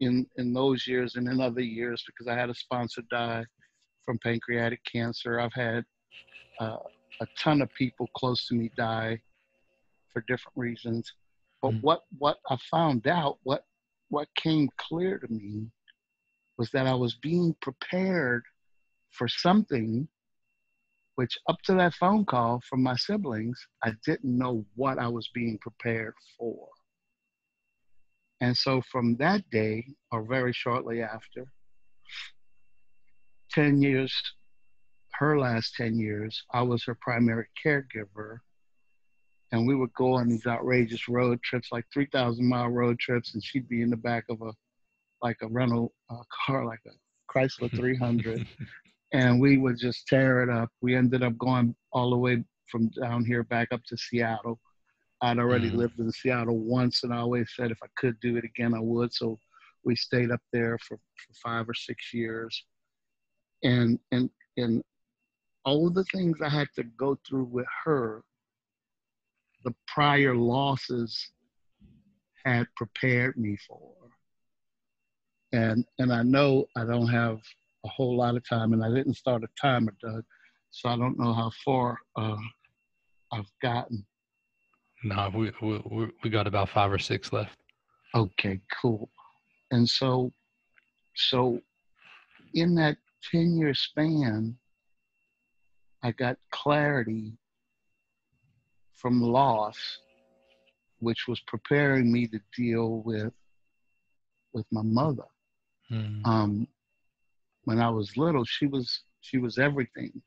in, 0.00 0.26
in 0.36 0.52
those 0.52 0.86
years 0.86 1.16
and 1.16 1.28
in 1.28 1.40
other 1.40 1.60
years, 1.60 2.02
because 2.06 2.26
I 2.26 2.38
had 2.38 2.50
a 2.50 2.54
sponsor 2.54 3.02
die 3.10 3.44
from 4.04 4.18
pancreatic 4.18 4.80
cancer, 4.90 5.40
I've 5.40 5.52
had 5.54 5.84
uh, 6.60 6.78
a 7.20 7.26
ton 7.38 7.62
of 7.62 7.72
people 7.74 8.08
close 8.16 8.46
to 8.48 8.54
me 8.54 8.70
die 8.76 9.20
for 10.12 10.24
different 10.28 10.56
reasons. 10.56 11.12
But 11.60 11.72
mm 11.72 11.82
what, 11.82 12.02
what 12.18 12.38
I 12.50 12.56
found 12.70 13.06
out, 13.06 13.38
what, 13.44 13.64
what 14.08 14.26
came 14.34 14.68
clear 14.78 15.18
to 15.18 15.32
me 15.32 15.68
was 16.58 16.70
that 16.70 16.88
I 16.88 16.94
was 16.94 17.14
being 17.14 17.54
prepared 17.60 18.42
for 19.10 19.28
something 19.28 20.08
which 21.16 21.38
up 21.48 21.60
to 21.62 21.74
that 21.74 21.94
phone 21.94 22.24
call 22.24 22.60
from 22.68 22.82
my 22.82 22.96
siblings, 22.96 23.58
I 23.84 23.92
didn't 24.04 24.36
know 24.36 24.64
what 24.74 24.98
I 24.98 25.08
was 25.08 25.28
being 25.34 25.58
prepared 25.60 26.14
for. 26.38 26.68
And 28.42 28.56
so 28.56 28.82
from 28.90 29.14
that 29.18 29.48
day, 29.50 29.86
or 30.10 30.24
very 30.24 30.52
shortly 30.52 31.00
after, 31.00 31.46
10 33.52 33.80
years, 33.80 34.12
her 35.12 35.38
last 35.38 35.76
10 35.76 35.96
years, 36.00 36.42
I 36.52 36.62
was 36.62 36.82
her 36.84 36.96
primary 37.00 37.46
caregiver. 37.64 38.38
And 39.52 39.64
we 39.64 39.76
would 39.76 39.92
go 39.94 40.14
on 40.14 40.28
these 40.28 40.44
outrageous 40.44 41.08
road 41.08 41.40
trips, 41.44 41.68
like 41.70 41.84
3,000 41.94 42.44
mile 42.44 42.68
road 42.68 42.98
trips, 42.98 43.32
and 43.34 43.44
she'd 43.44 43.68
be 43.68 43.80
in 43.80 43.90
the 43.90 43.96
back 43.96 44.24
of 44.28 44.42
a, 44.42 44.52
like 45.22 45.36
a 45.42 45.46
rental 45.46 45.92
uh, 46.10 46.24
car, 46.44 46.66
like 46.66 46.80
a 46.88 47.32
Chrysler 47.32 47.70
300. 47.76 48.44
and 49.12 49.40
we 49.40 49.56
would 49.56 49.78
just 49.78 50.08
tear 50.08 50.42
it 50.42 50.50
up. 50.50 50.68
We 50.80 50.96
ended 50.96 51.22
up 51.22 51.38
going 51.38 51.76
all 51.92 52.10
the 52.10 52.18
way 52.18 52.42
from 52.68 52.88
down 53.00 53.24
here 53.24 53.44
back 53.44 53.68
up 53.70 53.84
to 53.84 53.96
Seattle. 53.96 54.58
I'd 55.22 55.38
already 55.38 55.70
mm. 55.70 55.76
lived 55.76 56.00
in 56.00 56.10
Seattle 56.10 56.58
once, 56.58 57.04
and 57.04 57.14
I 57.14 57.18
always 57.18 57.48
said 57.54 57.70
if 57.70 57.78
I 57.82 57.86
could 57.96 58.18
do 58.20 58.36
it 58.36 58.44
again, 58.44 58.74
I 58.74 58.80
would. 58.80 59.14
So 59.14 59.38
we 59.84 59.94
stayed 59.94 60.32
up 60.32 60.40
there 60.52 60.76
for, 60.78 60.96
for 60.96 61.34
five 61.42 61.68
or 61.68 61.74
six 61.74 62.12
years, 62.12 62.64
and 63.62 64.00
and 64.10 64.28
and 64.56 64.82
all 65.64 65.90
the 65.90 66.04
things 66.12 66.40
I 66.42 66.48
had 66.48 66.66
to 66.74 66.82
go 66.82 67.16
through 67.26 67.44
with 67.44 67.66
her, 67.84 68.22
the 69.64 69.72
prior 69.86 70.34
losses 70.34 71.30
had 72.44 72.66
prepared 72.76 73.36
me 73.36 73.56
for. 73.68 73.94
And 75.52 75.84
and 76.00 76.12
I 76.12 76.24
know 76.24 76.66
I 76.76 76.84
don't 76.84 77.08
have 77.08 77.38
a 77.84 77.88
whole 77.88 78.16
lot 78.16 78.36
of 78.36 78.48
time, 78.48 78.72
and 78.72 78.84
I 78.84 78.92
didn't 78.92 79.14
start 79.14 79.44
a 79.44 79.48
timer, 79.60 79.94
Doug, 80.02 80.24
so 80.70 80.88
I 80.88 80.96
don't 80.96 81.18
know 81.18 81.32
how 81.32 81.52
far 81.64 81.98
uh, 82.16 82.36
I've 83.32 83.50
gotten. 83.62 84.04
No, 85.04 85.30
we, 85.34 85.50
we 85.60 86.08
we 86.22 86.30
got 86.30 86.46
about 86.46 86.68
five 86.68 86.92
or 86.92 86.98
six 86.98 87.32
left. 87.32 87.56
Okay, 88.14 88.60
cool. 88.80 89.08
And 89.70 89.88
so, 89.88 90.32
so 91.14 91.60
in 92.54 92.74
that 92.76 92.96
ten 93.30 93.56
year 93.56 93.74
span, 93.74 94.56
I 96.02 96.12
got 96.12 96.36
clarity 96.50 97.32
from 98.92 99.20
loss, 99.20 99.98
which 101.00 101.26
was 101.26 101.40
preparing 101.40 102.12
me 102.12 102.28
to 102.28 102.40
deal 102.56 103.02
with 103.04 103.32
with 104.52 104.66
my 104.70 104.82
mother. 104.82 105.24
Mm. 105.90 106.26
Um, 106.26 106.68
when 107.64 107.80
I 107.80 107.90
was 107.90 108.16
little, 108.16 108.44
she 108.44 108.66
was 108.66 109.02
she 109.20 109.38
was 109.38 109.58
everything 109.58 110.22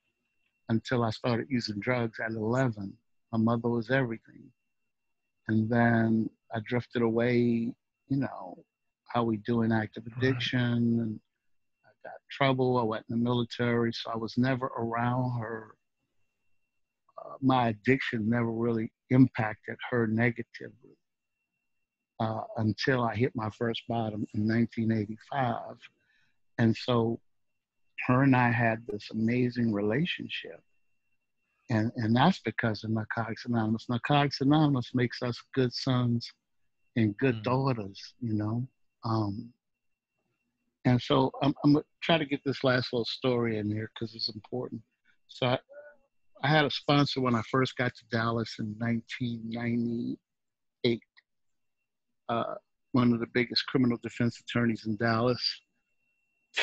until 0.70 1.04
I 1.04 1.12
started 1.12 1.48
using 1.50 1.80
drugs 1.80 2.20
at 2.20 2.32
11. 2.32 2.94
My 3.32 3.38
mother 3.38 3.70
was 3.70 3.92
everything. 3.92 4.52
And 5.48 5.70
then 5.70 6.30
I 6.54 6.60
drifted 6.66 7.02
away, 7.02 7.38
you 8.08 8.18
know, 8.18 8.58
how 9.08 9.24
we 9.24 9.38
do 9.38 9.62
in 9.62 9.72
active 9.72 10.04
addiction 10.18 10.60
and 10.60 11.20
I 11.86 11.90
got 12.04 12.16
trouble. 12.32 12.78
I 12.78 12.84
went 12.84 13.06
in 13.10 13.18
the 13.18 13.24
military, 13.24 13.94
so 13.94 14.12
I 14.12 14.18
was 14.18 14.38
never 14.38 14.68
around 14.68 15.40
her. 15.40 15.76
Uh, 17.24 17.36
my 17.42 17.70
addiction 17.70 18.30
never 18.30 18.52
really 18.52 18.92
impacted 19.10 19.78
her 19.90 20.08
negatively 20.08 20.98
uh, 22.20 22.42
until 22.58 23.04
I 23.04 23.16
hit 23.16 23.32
my 23.36 23.50
first 23.52 23.84
bottom 23.88 24.26
in 24.34 24.48
1985. 24.48 25.78
And 26.58 26.76
so 26.76 27.20
her 28.08 28.24
and 28.24 28.36
I 28.36 28.52
had 28.52 28.86
this 28.88 29.10
amazing 29.12 29.74
relationship. 29.74 30.62
And, 31.70 31.92
and 31.96 32.16
that's 32.16 32.40
because 32.40 32.84
of 32.84 32.92
Narcotics 32.92 33.46
Anonymous. 33.46 33.88
Narcotics 33.90 34.42
Anonymous 34.42 34.92
makes 34.94 35.24
us 35.24 35.42
good 35.54 35.74
sons 35.74 36.32
and 36.96 37.18
good 37.18 37.38
mm. 37.38 37.44
daughters, 37.44 38.14
you 38.22 38.34
know. 38.34 38.68
Um, 39.04 39.52
and 40.86 41.02
so 41.02 41.32
I'm, 41.42 41.56
I'm 41.64 41.74
going 41.74 41.84
to 41.84 41.90
try 42.02 42.20
to 42.20 42.26
get 42.26 42.42
this 42.46 42.64
last 42.64 42.94
little 42.94 43.06
story 43.06 43.58
in 43.58 43.70
here 43.70 43.90
because 43.94 44.14
it's 44.14 44.30
important. 44.30 44.82
So 45.28 45.48
I, 45.48 45.58
I 46.44 46.48
had 46.48 46.66
a 46.66 46.72
sponsor 46.72 47.22
when 47.22 47.36
I 47.36 47.42
first 47.50 47.76
got 47.78 47.94
to 47.96 48.04
Dallas 48.12 48.58
in 48.60 48.76
1998. 48.78 51.02
Uh, 52.30 52.44
one 52.92 53.12
of 53.12 53.20
the 53.20 53.28
biggest 53.34 53.66
criminal 53.68 53.98
defense 54.04 54.40
attorneys 54.40 54.86
in 54.86 54.96
Dallas 54.98 55.42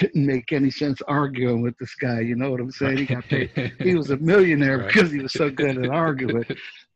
didn't 0.00 0.26
make 0.26 0.52
any 0.52 0.70
sense 0.70 1.00
arguing 1.08 1.62
with 1.62 1.76
this 1.78 1.94
guy. 1.94 2.20
You 2.20 2.36
know 2.36 2.50
what 2.50 2.60
I'm 2.60 2.70
saying? 2.70 2.98
He 2.98 3.06
got 3.06 3.24
paid. 3.24 3.72
he 3.80 3.94
was 3.94 4.10
a 4.10 4.16
millionaire 4.16 4.78
right. 4.80 4.86
because 4.86 5.10
he 5.10 5.20
was 5.20 5.32
so 5.32 5.50
good 5.50 5.78
at 5.78 5.90
arguing. 5.90 6.44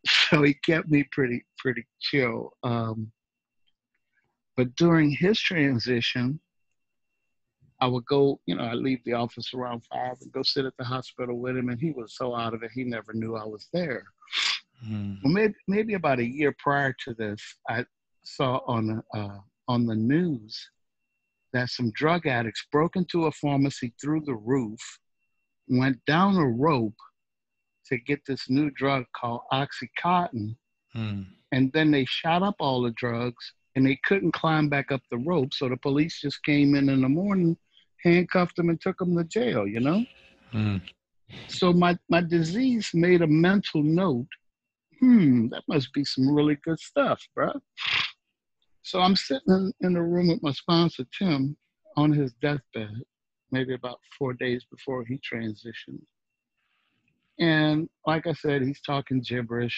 so 0.06 0.42
he 0.42 0.54
kept 0.54 0.88
me 0.88 1.04
pretty 1.12 1.44
pretty 1.58 1.86
chill. 2.00 2.52
Um, 2.62 3.10
but 4.56 4.74
during 4.76 5.10
his 5.10 5.38
transition, 5.38 6.40
I 7.80 7.86
would 7.86 8.06
go, 8.06 8.40
you 8.46 8.54
know, 8.54 8.64
I 8.64 8.72
leave 8.72 9.04
the 9.04 9.12
office 9.12 9.52
around 9.52 9.82
five 9.84 10.16
and 10.22 10.32
go 10.32 10.42
sit 10.42 10.64
at 10.64 10.76
the 10.78 10.84
hospital 10.84 11.38
with 11.38 11.56
him, 11.56 11.68
and 11.68 11.78
he 11.78 11.90
was 11.90 12.16
so 12.16 12.34
out 12.34 12.54
of 12.54 12.62
it, 12.62 12.70
he 12.72 12.84
never 12.84 13.12
knew 13.12 13.36
I 13.36 13.44
was 13.44 13.68
there. 13.72 14.04
Mm. 14.86 15.18
Well, 15.22 15.32
maybe 15.32 15.54
maybe 15.68 15.94
about 15.94 16.18
a 16.18 16.24
year 16.24 16.54
prior 16.58 16.94
to 17.04 17.14
this, 17.14 17.40
I 17.68 17.84
saw 18.22 18.60
on 18.66 19.02
uh, 19.14 19.38
on 19.68 19.86
the 19.86 19.94
news 19.94 20.70
that 21.56 21.70
some 21.70 21.90
drug 21.94 22.26
addicts 22.26 22.66
broke 22.70 22.96
into 22.96 23.26
a 23.26 23.32
pharmacy 23.32 23.92
through 24.00 24.22
the 24.24 24.34
roof, 24.34 24.80
went 25.68 25.98
down 26.06 26.36
a 26.36 26.46
rope 26.46 26.94
to 27.86 27.98
get 27.98 28.20
this 28.26 28.48
new 28.48 28.70
drug 28.70 29.04
called 29.16 29.42
Oxycontin, 29.52 30.56
hmm. 30.92 31.22
and 31.52 31.72
then 31.72 31.90
they 31.90 32.04
shot 32.04 32.42
up 32.42 32.56
all 32.60 32.82
the 32.82 32.92
drugs 32.92 33.52
and 33.74 33.86
they 33.86 33.98
couldn't 34.04 34.32
climb 34.32 34.68
back 34.68 34.90
up 34.90 35.02
the 35.10 35.18
rope. 35.18 35.52
So 35.52 35.68
the 35.68 35.76
police 35.76 36.20
just 36.20 36.42
came 36.44 36.74
in 36.74 36.88
in 36.88 37.02
the 37.02 37.08
morning 37.08 37.56
handcuffed 38.06 38.56
them, 38.56 38.70
and 38.70 38.80
took 38.80 38.98
them 38.98 39.16
to 39.16 39.24
jail. 39.24 39.66
You 39.66 39.80
know. 39.80 40.04
Mm. 40.52 40.80
So 41.48 41.72
my 41.72 41.98
my 42.08 42.20
disease 42.20 42.90
made 42.94 43.22
a 43.22 43.26
mental 43.26 43.82
note. 43.82 44.28
Hmm, 45.00 45.48
that 45.48 45.62
must 45.68 45.92
be 45.92 46.04
some 46.04 46.34
really 46.34 46.56
good 46.64 46.78
stuff, 46.78 47.20
bro. 47.34 47.52
So 48.86 49.00
I'm 49.00 49.16
sitting 49.16 49.48
in, 49.48 49.72
in 49.80 49.92
the 49.94 50.00
room 50.00 50.28
with 50.28 50.44
my 50.44 50.52
sponsor 50.52 51.02
Tim 51.18 51.56
on 51.96 52.12
his 52.12 52.32
deathbed, 52.34 53.02
maybe 53.50 53.74
about 53.74 53.98
four 54.16 54.32
days 54.32 54.64
before 54.70 55.04
he 55.04 55.18
transitioned. 55.18 56.02
And 57.40 57.88
like 58.06 58.28
I 58.28 58.32
said, 58.32 58.62
he's 58.62 58.80
talking 58.80 59.24
gibberish. 59.28 59.76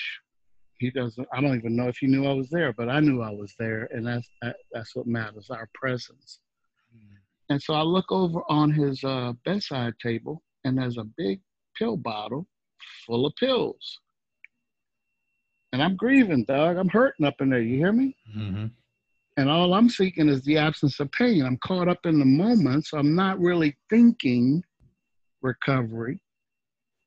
He 0.77 0.91
doesn't. 0.91 1.27
I 1.33 1.41
don't 1.41 1.57
even 1.57 1.75
know 1.75 1.89
if 1.89 1.97
he 1.97 2.07
knew 2.07 2.27
I 2.27 2.35
was 2.35 2.51
there, 2.51 2.75
but 2.75 2.91
I 2.91 3.01
knew 3.01 3.23
I 3.23 3.31
was 3.31 3.55
there, 3.59 3.89
and 3.93 4.07
that's 4.07 4.29
that, 4.43 4.57
that's 4.73 4.95
what 4.95 5.07
matters, 5.07 5.49
our 5.49 5.71
presence. 5.73 6.41
Mm. 6.95 7.17
And 7.49 7.63
so 7.63 7.73
I 7.73 7.83
look 7.83 8.13
over 8.13 8.43
on 8.51 8.71
his 8.71 9.03
uh, 9.05 9.33
bedside 9.47 9.95
table, 10.03 10.43
and 10.65 10.77
there's 10.77 10.99
a 10.99 11.05
big 11.17 11.41
pill 11.79 11.97
bottle 11.97 12.47
full 13.07 13.25
of 13.25 13.33
pills. 13.37 14.01
And 15.73 15.83
I'm 15.83 15.97
grieving, 15.97 16.45
Doug. 16.45 16.77
I'm 16.77 16.91
hurting 16.91 17.25
up 17.25 17.41
in 17.41 17.49
there. 17.49 17.61
You 17.61 17.79
hear 17.79 17.93
me? 17.93 18.15
Mm-hmm. 18.37 18.67
And 19.39 19.49
all 19.49 19.73
I'm 19.73 19.89
seeking 19.89 20.29
is 20.29 20.43
the 20.43 20.59
absence 20.59 20.99
of 20.99 21.13
pain. 21.13 21.45
I'm 21.45 21.59
caught 21.59 21.87
up 21.87 22.05
in 22.07 22.19
the 22.19 22.25
moment, 22.25 22.87
so 22.87 22.99
I'm 22.99 23.15
not 23.15 23.39
really 23.39 23.77
thinking 23.89 24.65
recovery. 25.43 26.19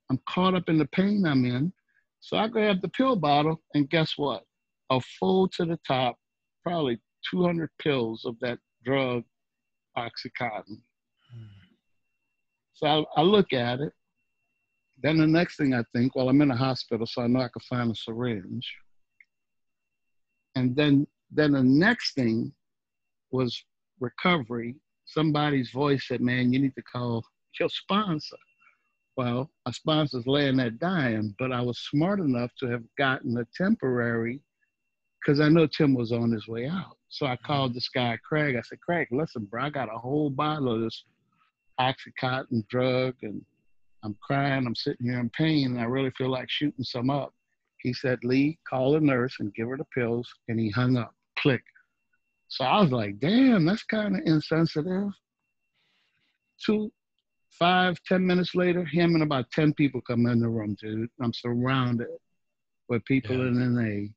I'm 0.10 0.18
caught 0.30 0.56
up 0.56 0.70
in 0.70 0.78
the 0.78 0.88
pain 0.88 1.26
I'm 1.26 1.44
in. 1.44 1.74
So 2.22 2.38
I 2.38 2.48
grab 2.48 2.82
the 2.82 2.88
pill 2.88 3.18
bottle, 3.18 3.62
and 3.74 3.90
guess 3.90 4.14
what? 4.16 4.44
A 4.92 5.02
full 5.20 5.50
to 5.50 5.66
the 5.66 5.78
top, 5.86 6.16
probably 6.64 7.02
200 7.30 7.70
pills 7.80 8.24
of 8.24 8.38
that 8.40 8.60
drug, 8.86 9.24
Oxycontin. 9.98 10.80
So 12.72 12.88
I, 12.88 13.04
I, 13.20 13.24
look 13.24 13.52
at 13.52 13.82
it. 13.82 13.92
Then 15.04 15.18
the 15.18 15.28
next 15.28 15.58
thing 15.58 15.74
I 15.74 15.84
think, 15.94 16.16
well, 16.16 16.30
I'm 16.30 16.42
in 16.42 16.52
a 16.52 16.56
hospital, 16.56 17.06
so 17.06 17.24
I 17.24 17.28
know 17.28 17.42
I 17.42 17.50
can 17.50 17.62
find 17.70 17.92
a 17.92 17.96
syringe. 17.96 18.74
And 20.56 20.74
then, 20.78 21.08
then 21.32 21.54
the 21.54 21.64
next 21.64 22.14
thing 22.16 22.54
was 23.32 23.64
recovery. 24.00 24.76
Somebody's 25.06 25.72
voice 25.72 26.08
said, 26.08 26.22
"Man, 26.22 26.52
you 26.54 26.60
need 26.60 26.76
to 26.76 26.84
call 26.84 27.24
your 27.60 27.70
sponsor." 27.70 28.38
Well, 29.18 29.52
my 29.66 29.72
sponsor's 29.72 30.26
laying 30.28 30.58
there 30.58 30.72
dying, 30.72 31.36
but 31.38 31.52
I 31.52 31.62
was 31.62 31.80
smart 31.80 32.20
enough 32.20 32.52
to 32.60 32.68
have 32.68 32.84
gotten 32.98 33.38
a 33.38 33.46
temporary 33.56 34.42
because 35.20 35.40
I 35.40 35.50
know 35.50 35.68
Tim 35.68 35.94
was 35.94 36.12
on 36.12 36.32
his 36.32 36.48
way 36.48 36.68
out. 36.68 36.98
So 37.10 37.26
I 37.26 37.36
mm-hmm. 37.36 37.46
called 37.46 37.74
this 37.74 37.90
guy, 37.90 38.18
Craig. 38.28 38.56
I 38.56 38.62
said, 38.62 38.80
Craig, 38.82 39.08
listen, 39.12 39.46
bro, 39.46 39.64
I 39.64 39.70
got 39.70 39.94
a 39.94 39.98
whole 39.98 40.30
bottle 40.30 40.74
of 40.74 40.82
this 40.82 41.04
Oxycontin 41.80 42.68
drug 42.68 43.16
and 43.22 43.44
I'm 44.04 44.16
crying. 44.22 44.66
I'm 44.66 44.76
sitting 44.76 45.06
here 45.06 45.20
in 45.20 45.30
pain 45.30 45.72
and 45.72 45.80
I 45.80 45.84
really 45.84 46.12
feel 46.18 46.30
like 46.30 46.50
shooting 46.50 46.84
some 46.84 47.10
up. 47.10 47.34
He 47.80 47.94
said, 47.94 48.20
Lee, 48.24 48.60
call 48.68 48.94
the 48.94 49.00
nurse 49.00 49.36
and 49.40 49.54
give 49.54 49.68
her 49.68 49.78
the 49.78 49.86
pills. 49.86 50.28
And 50.48 50.60
he 50.60 50.70
hung 50.70 50.98
up. 50.98 51.14
Click. 51.42 51.64
So 52.48 52.66
I 52.66 52.82
was 52.82 52.92
like, 52.92 53.20
damn, 53.20 53.66
that's 53.66 53.84
kind 53.84 54.16
of 54.16 54.22
insensitive. 54.26 55.10
Two, 56.66 56.92
Five, 57.62 58.00
ten 58.08 58.26
minutes 58.26 58.56
later, 58.56 58.86
him 58.86 59.14
and 59.14 59.24
about 59.24 59.52
10 59.52 59.74
people 59.74 60.02
come 60.02 60.26
in 60.26 60.40
the 60.40 60.50
room, 60.50 60.76
dude. 60.80 61.10
I'm 61.22 61.34
surrounded 61.34 62.08
with 62.88 63.04
people 63.06 63.38
yeah. 63.38 63.48
in 63.48 63.76
NA. 63.76 64.08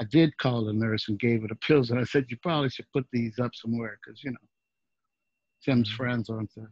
I 0.00 0.04
did 0.10 0.36
call 0.38 0.64
the 0.64 0.72
nurse 0.72 1.08
and 1.08 1.18
gave 1.18 1.42
her 1.42 1.48
the 1.48 1.56
pills, 1.56 1.90
and 1.90 1.98
I 1.98 2.04
said, 2.04 2.26
You 2.28 2.36
probably 2.42 2.70
should 2.70 2.90
put 2.92 3.06
these 3.12 3.38
up 3.38 3.50
somewhere 3.54 3.98
because, 4.02 4.22
you 4.22 4.30
know, 4.30 4.38
Tim's 5.64 5.88
mm-hmm. 5.88 5.96
friends 5.96 6.30
aren't 6.30 6.54
the, 6.54 6.68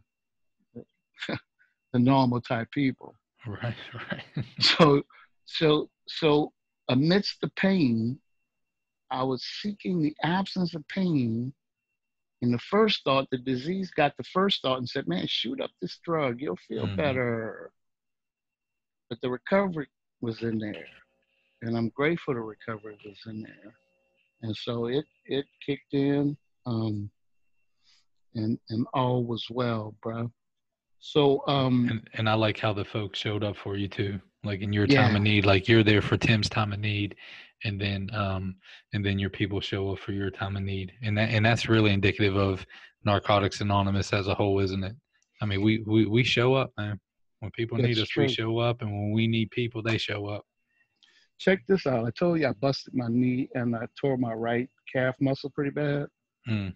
the, 0.73 1.37
the 1.93 1.99
normal 1.99 2.41
type 2.41 2.71
people. 2.71 3.13
Right, 3.45 3.75
right. 4.11 4.45
so, 4.61 5.03
so, 5.45 5.89
so 6.07 6.53
amidst 6.89 7.41
the 7.41 7.49
pain, 7.49 8.17
I 9.11 9.23
was 9.23 9.43
seeking 9.61 10.01
the 10.01 10.15
absence 10.23 10.75
of 10.75 10.87
pain 10.87 11.53
and 12.41 12.53
the 12.53 12.59
first 12.59 13.03
thought, 13.03 13.27
the 13.31 13.37
disease 13.37 13.89
got 13.91 14.15
the 14.17 14.23
first 14.23 14.61
thought 14.61 14.77
and 14.77 14.87
said, 14.87 15.07
man, 15.07 15.25
shoot 15.27 15.59
up 15.59 15.71
this 15.81 15.99
drug. 16.03 16.39
You'll 16.39 16.59
feel 16.67 16.85
mm-hmm. 16.85 16.95
better. 16.95 17.71
But 19.09 19.19
the 19.21 19.29
recovery 19.29 19.87
was 20.21 20.43
in 20.43 20.59
there. 20.59 20.85
And 21.63 21.75
I'm 21.75 21.89
grateful 21.89 22.35
the 22.35 22.41
recovery 22.41 22.97
was 23.03 23.17
in 23.25 23.41
there. 23.41 23.73
And 24.43 24.55
so 24.55 24.85
it, 24.85 25.05
it 25.25 25.45
kicked 25.65 25.93
in 25.93 26.37
um, 26.67 27.09
and, 28.35 28.59
and 28.69 28.85
all 28.93 29.23
was 29.23 29.47
well, 29.49 29.95
bro. 30.03 30.31
So, 30.99 31.43
um, 31.47 31.87
and, 31.89 32.09
and 32.13 32.29
I 32.29 32.33
like 32.35 32.59
how 32.59 32.73
the 32.73 32.85
folks 32.85 33.17
showed 33.17 33.43
up 33.43 33.55
for 33.57 33.77
you 33.77 33.87
too. 33.87 34.19
Like 34.43 34.61
in 34.61 34.71
your 34.71 34.85
yeah. 34.85 35.01
time 35.01 35.15
of 35.15 35.23
need, 35.23 35.45
like 35.45 35.67
you're 35.67 35.83
there 35.83 36.03
for 36.03 36.17
Tim's 36.17 36.49
time 36.49 36.71
of 36.71 36.79
need 36.79 37.15
and 37.63 37.79
then 37.79 38.09
um, 38.13 38.55
and 38.93 39.05
then 39.05 39.19
your 39.19 39.29
people 39.29 39.59
show 39.59 39.91
up 39.91 39.99
for 39.99 40.11
your 40.11 40.29
time 40.29 40.55
of 40.55 40.63
need, 40.63 40.91
and 41.01 41.17
that 41.17 41.29
and 41.29 41.45
that's 41.45 41.69
really 41.69 41.91
indicative 41.91 42.35
of 42.35 42.65
Narcotics 43.03 43.61
Anonymous 43.61 44.13
as 44.13 44.27
a 44.27 44.35
whole, 44.35 44.59
isn't 44.59 44.83
it? 44.83 44.95
I 45.41 45.45
mean, 45.45 45.61
we 45.61 45.83
we 45.85 46.05
we 46.05 46.23
show 46.23 46.53
up, 46.53 46.71
man. 46.77 46.99
When 47.39 47.51
people 47.51 47.77
need 47.77 47.99
us, 47.99 48.07
true. 48.07 48.23
we 48.23 48.29
show 48.33 48.57
up, 48.59 48.81
and 48.81 48.91
when 48.91 49.11
we 49.11 49.27
need 49.27 49.51
people, 49.51 49.81
they 49.81 49.97
show 49.97 50.27
up. 50.27 50.43
Check 51.39 51.59
this 51.67 51.85
out. 51.85 52.05
I 52.05 52.09
told 52.11 52.39
you 52.39 52.47
I 52.47 52.53
busted 52.53 52.95
my 52.95 53.07
knee 53.09 53.47
and 53.53 53.75
I 53.75 53.85
tore 53.99 54.17
my 54.17 54.33
right 54.33 54.67
calf 54.91 55.15
muscle 55.21 55.51
pretty 55.51 55.69
bad. 55.69 56.07
Mm. 56.49 56.73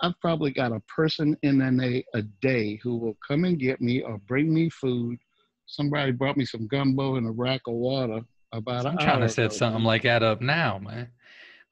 I've 0.00 0.18
probably 0.20 0.50
got 0.50 0.72
a 0.72 0.80
person 0.80 1.36
in 1.42 1.58
NA 1.58 2.00
a 2.14 2.22
day 2.40 2.80
who 2.82 2.96
will 2.96 3.18
come 3.26 3.44
and 3.44 3.58
get 3.58 3.82
me 3.82 4.00
or 4.00 4.16
bring 4.26 4.54
me 4.54 4.70
food. 4.70 5.18
Somebody 5.66 6.12
brought 6.12 6.38
me 6.38 6.46
some 6.46 6.66
gumbo 6.68 7.16
and 7.16 7.26
a 7.26 7.30
rack 7.30 7.62
of 7.66 7.74
water 7.74 8.20
about 8.52 8.86
I'm 8.86 8.98
trying 8.98 9.20
to 9.20 9.28
set 9.28 9.52
something 9.52 9.84
like 9.84 10.02
that 10.02 10.22
up 10.22 10.40
now, 10.40 10.78
man. 10.78 11.08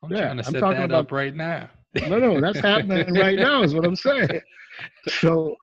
I'm 0.03 0.11
yeah, 0.11 0.27
trying 0.27 0.37
to 0.39 0.45
set 0.45 0.53
that 0.61 0.85
about, 0.85 0.93
up 0.93 1.12
right 1.12 1.35
now. 1.35 1.71
no, 2.09 2.19
no, 2.19 2.41
that's 2.41 2.61
happening 2.61 3.15
right 3.15 3.39
now 3.39 3.62
is 3.62 3.75
what 3.75 3.85
I'm 3.85 3.97
saying. 3.97 4.41
So 5.09 5.57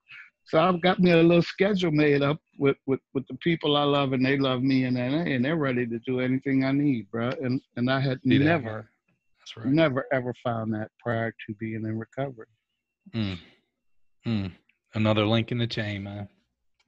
so 0.46 0.60
I've 0.60 0.80
got 0.82 1.00
me 1.00 1.12
a 1.12 1.16
little 1.16 1.42
schedule 1.42 1.90
made 1.90 2.22
up 2.22 2.38
with, 2.58 2.76
with, 2.86 3.00
with 3.14 3.26
the 3.28 3.36
people 3.36 3.76
I 3.76 3.84
love 3.84 4.12
and 4.12 4.24
they 4.24 4.38
love 4.38 4.62
me 4.62 4.84
and 4.84 4.98
and 4.98 5.44
they're 5.44 5.56
ready 5.56 5.86
to 5.86 5.98
do 6.00 6.20
anything 6.20 6.64
I 6.64 6.72
need, 6.72 7.10
bro. 7.10 7.30
And 7.42 7.60
and 7.76 7.90
I 7.90 8.00
had 8.00 8.20
See 8.26 8.38
never 8.38 8.88
that, 9.56 9.60
right. 9.62 9.72
never 9.72 10.04
ever 10.12 10.34
found 10.44 10.74
that 10.74 10.90
prior 10.98 11.30
to 11.30 11.54
being 11.54 11.84
in 11.84 11.98
recovery. 11.98 12.46
Mm. 13.14 13.38
Mm. 14.26 14.52
Another 14.94 15.26
link 15.26 15.50
in 15.50 15.58
the 15.58 15.66
chain, 15.66 16.02
man. 16.02 16.28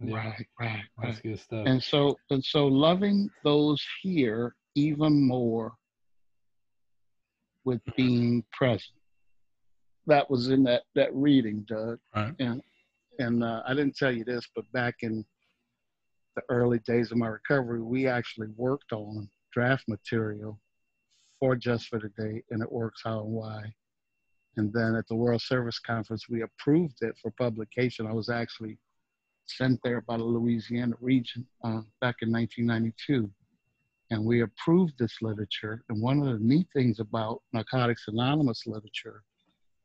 Yeah. 0.01 0.17
Right, 0.17 0.47
right, 0.61 0.83
That's 1.03 1.21
good 1.21 1.39
stuff. 1.39 1.67
And 1.67 1.83
so 1.83 2.19
and 2.31 2.45
so 2.45 2.67
loving 2.67 3.31
those 3.45 3.83
here 4.03 4.55
even 4.75 5.27
more 5.27 5.73
with 7.65 7.81
being 7.97 8.45
present. 8.53 8.93
That 10.07 10.31
was 10.31 10.51
in 10.51 10.63
that 10.65 10.83
that 10.95 11.15
reading, 11.15 11.65
Doug. 11.67 11.99
Right. 12.15 12.35
And 12.39 12.63
and 13.19 13.43
uh, 13.43 13.63
I 13.67 13.73
didn't 13.75 13.97
tell 13.97 14.13
you 14.13 14.25
this, 14.25 14.47
but 14.55 14.71
back 14.73 14.97
in 15.01 15.25
the 16.37 16.43
early 16.51 16.79
days 16.81 17.11
of 17.11 17.17
my 17.17 17.29
recovery, 17.29 17.81
we 17.81 18.07
actually 18.07 18.49
worked 18.57 18.93
on 18.93 19.29
draft 19.53 19.85
material 19.89 20.61
for 21.41 21.57
Just 21.57 21.89
for 21.89 21.99
Today, 21.99 22.43
and 22.51 22.63
it 22.63 22.71
works 22.71 23.01
how 23.05 23.21
and 23.21 23.33
why. 23.33 23.63
And 24.59 24.73
then 24.73 24.95
at 24.95 25.07
the 25.09 25.15
World 25.15 25.43
Service 25.43 25.79
Conference, 25.79 26.29
we 26.29 26.43
approved 26.43 26.97
it 27.01 27.15
for 27.21 27.31
publication. 27.33 28.07
I 28.07 28.13
was 28.13 28.29
actually 28.29 28.79
sent 29.47 29.81
there 29.83 30.01
by 30.01 30.17
the 30.17 30.25
Louisiana 30.25 30.95
region 31.01 31.47
uh, 31.65 31.81
back 32.01 32.17
in 32.23 32.33
1992. 32.33 33.31
And 34.11 34.25
we 34.25 34.43
approved 34.43 34.95
this 34.99 35.17
literature. 35.21 35.83
And 35.89 36.01
one 36.01 36.21
of 36.21 36.27
the 36.27 36.45
neat 36.45 36.67
things 36.73 37.01
about 37.01 37.43
Narcotics 37.53 38.05
Anonymous 38.09 38.67
literature 38.67 39.23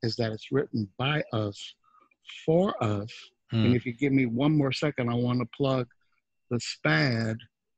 is 0.04 0.16
that 0.18 0.32
it's 0.32 0.52
written 0.52 0.88
by 0.98 1.24
us, 1.34 1.76
for 2.46 2.82
us. 2.84 3.12
Mm. 3.54 3.66
And 3.66 3.76
if 3.76 3.86
you 3.86 3.94
give 3.94 4.14
me 4.14 4.26
one 4.26 4.56
more 4.56 4.72
second, 4.72 5.10
I 5.10 5.16
want 5.16 5.40
to 5.40 5.48
plug 5.56 5.88
the 6.50 6.60
SPAD, 6.60 7.38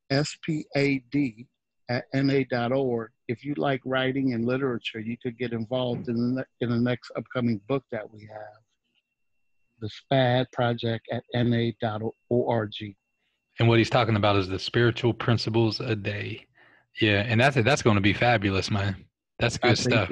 S 0.09 0.35
P 0.41 0.65
A 0.75 0.99
D, 1.11 1.47
at 1.89 2.05
na.org. 2.13 3.11
If 3.27 3.45
you 3.45 3.53
like 3.55 3.81
writing 3.85 4.33
and 4.33 4.45
literature, 4.45 4.99
you 4.99 5.17
could 5.21 5.37
get 5.37 5.53
involved 5.53 6.09
in 6.09 6.35
the, 6.35 6.45
in 6.59 6.69
the 6.69 6.77
next 6.77 7.11
upcoming 7.15 7.61
book 7.67 7.83
that 7.91 8.11
we 8.11 8.21
have 8.21 8.62
the 9.83 9.89
SPAD 9.89 10.45
project 10.51 11.09
at 11.11 11.23
na.org. 11.33 12.73
And 13.59 13.67
what 13.67 13.77
he's 13.77 13.89
talking 13.89 14.15
about 14.15 14.37
is 14.37 14.47
the 14.47 14.57
spiritual 14.57 15.13
principles 15.13 15.79
a 15.79 15.95
day. 15.95 16.47
Yeah, 17.01 17.23
and 17.27 17.39
that's 17.39 17.57
it. 17.57 17.65
that's 17.65 17.81
going 17.81 17.95
to 17.95 18.01
be 18.01 18.13
fabulous, 18.13 18.71
man. 18.71 19.05
That's 19.39 19.57
good 19.57 19.71
I 19.71 19.75
stuff. 19.75 20.11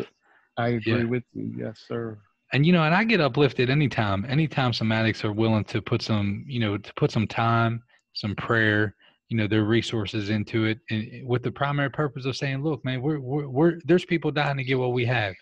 I 0.58 0.70
agree 0.70 1.00
yeah. 1.00 1.04
with 1.06 1.24
you. 1.34 1.54
Yes, 1.58 1.80
sir. 1.88 2.18
And 2.54 2.66
you 2.66 2.74
know, 2.74 2.84
and 2.84 2.94
I 2.94 3.04
get 3.06 3.22
uplifted 3.22 3.70
anytime. 3.70 4.26
Anytime 4.28 4.74
some 4.74 4.92
addicts 4.92 5.24
are 5.24 5.32
willing 5.32 5.64
to 5.66 5.82
put 5.82 6.02
some, 6.02 6.44
you 6.48 6.60
know, 6.60 6.78
to 6.78 6.94
put 6.96 7.12
some 7.12 7.28
time, 7.28 7.82
some 8.14 8.36
prayer, 8.36 8.96
you 9.30 9.38
know, 9.38 9.48
their 9.48 9.64
resources 9.64 10.30
into 10.30 10.66
it, 10.66 10.80
and 10.90 11.26
with 11.26 11.44
the 11.44 11.52
primary 11.52 11.90
purpose 11.90 12.26
of 12.26 12.36
saying, 12.36 12.62
"Look, 12.64 12.84
man, 12.84 13.02
we're 13.02 13.20
we're, 13.20 13.48
we're 13.48 13.80
there's 13.86 14.06
people 14.06 14.32
dying 14.32 14.58
to 14.58 14.64
get 14.64 14.78
what 14.78 14.92
we 14.92 15.06
have. 15.06 15.34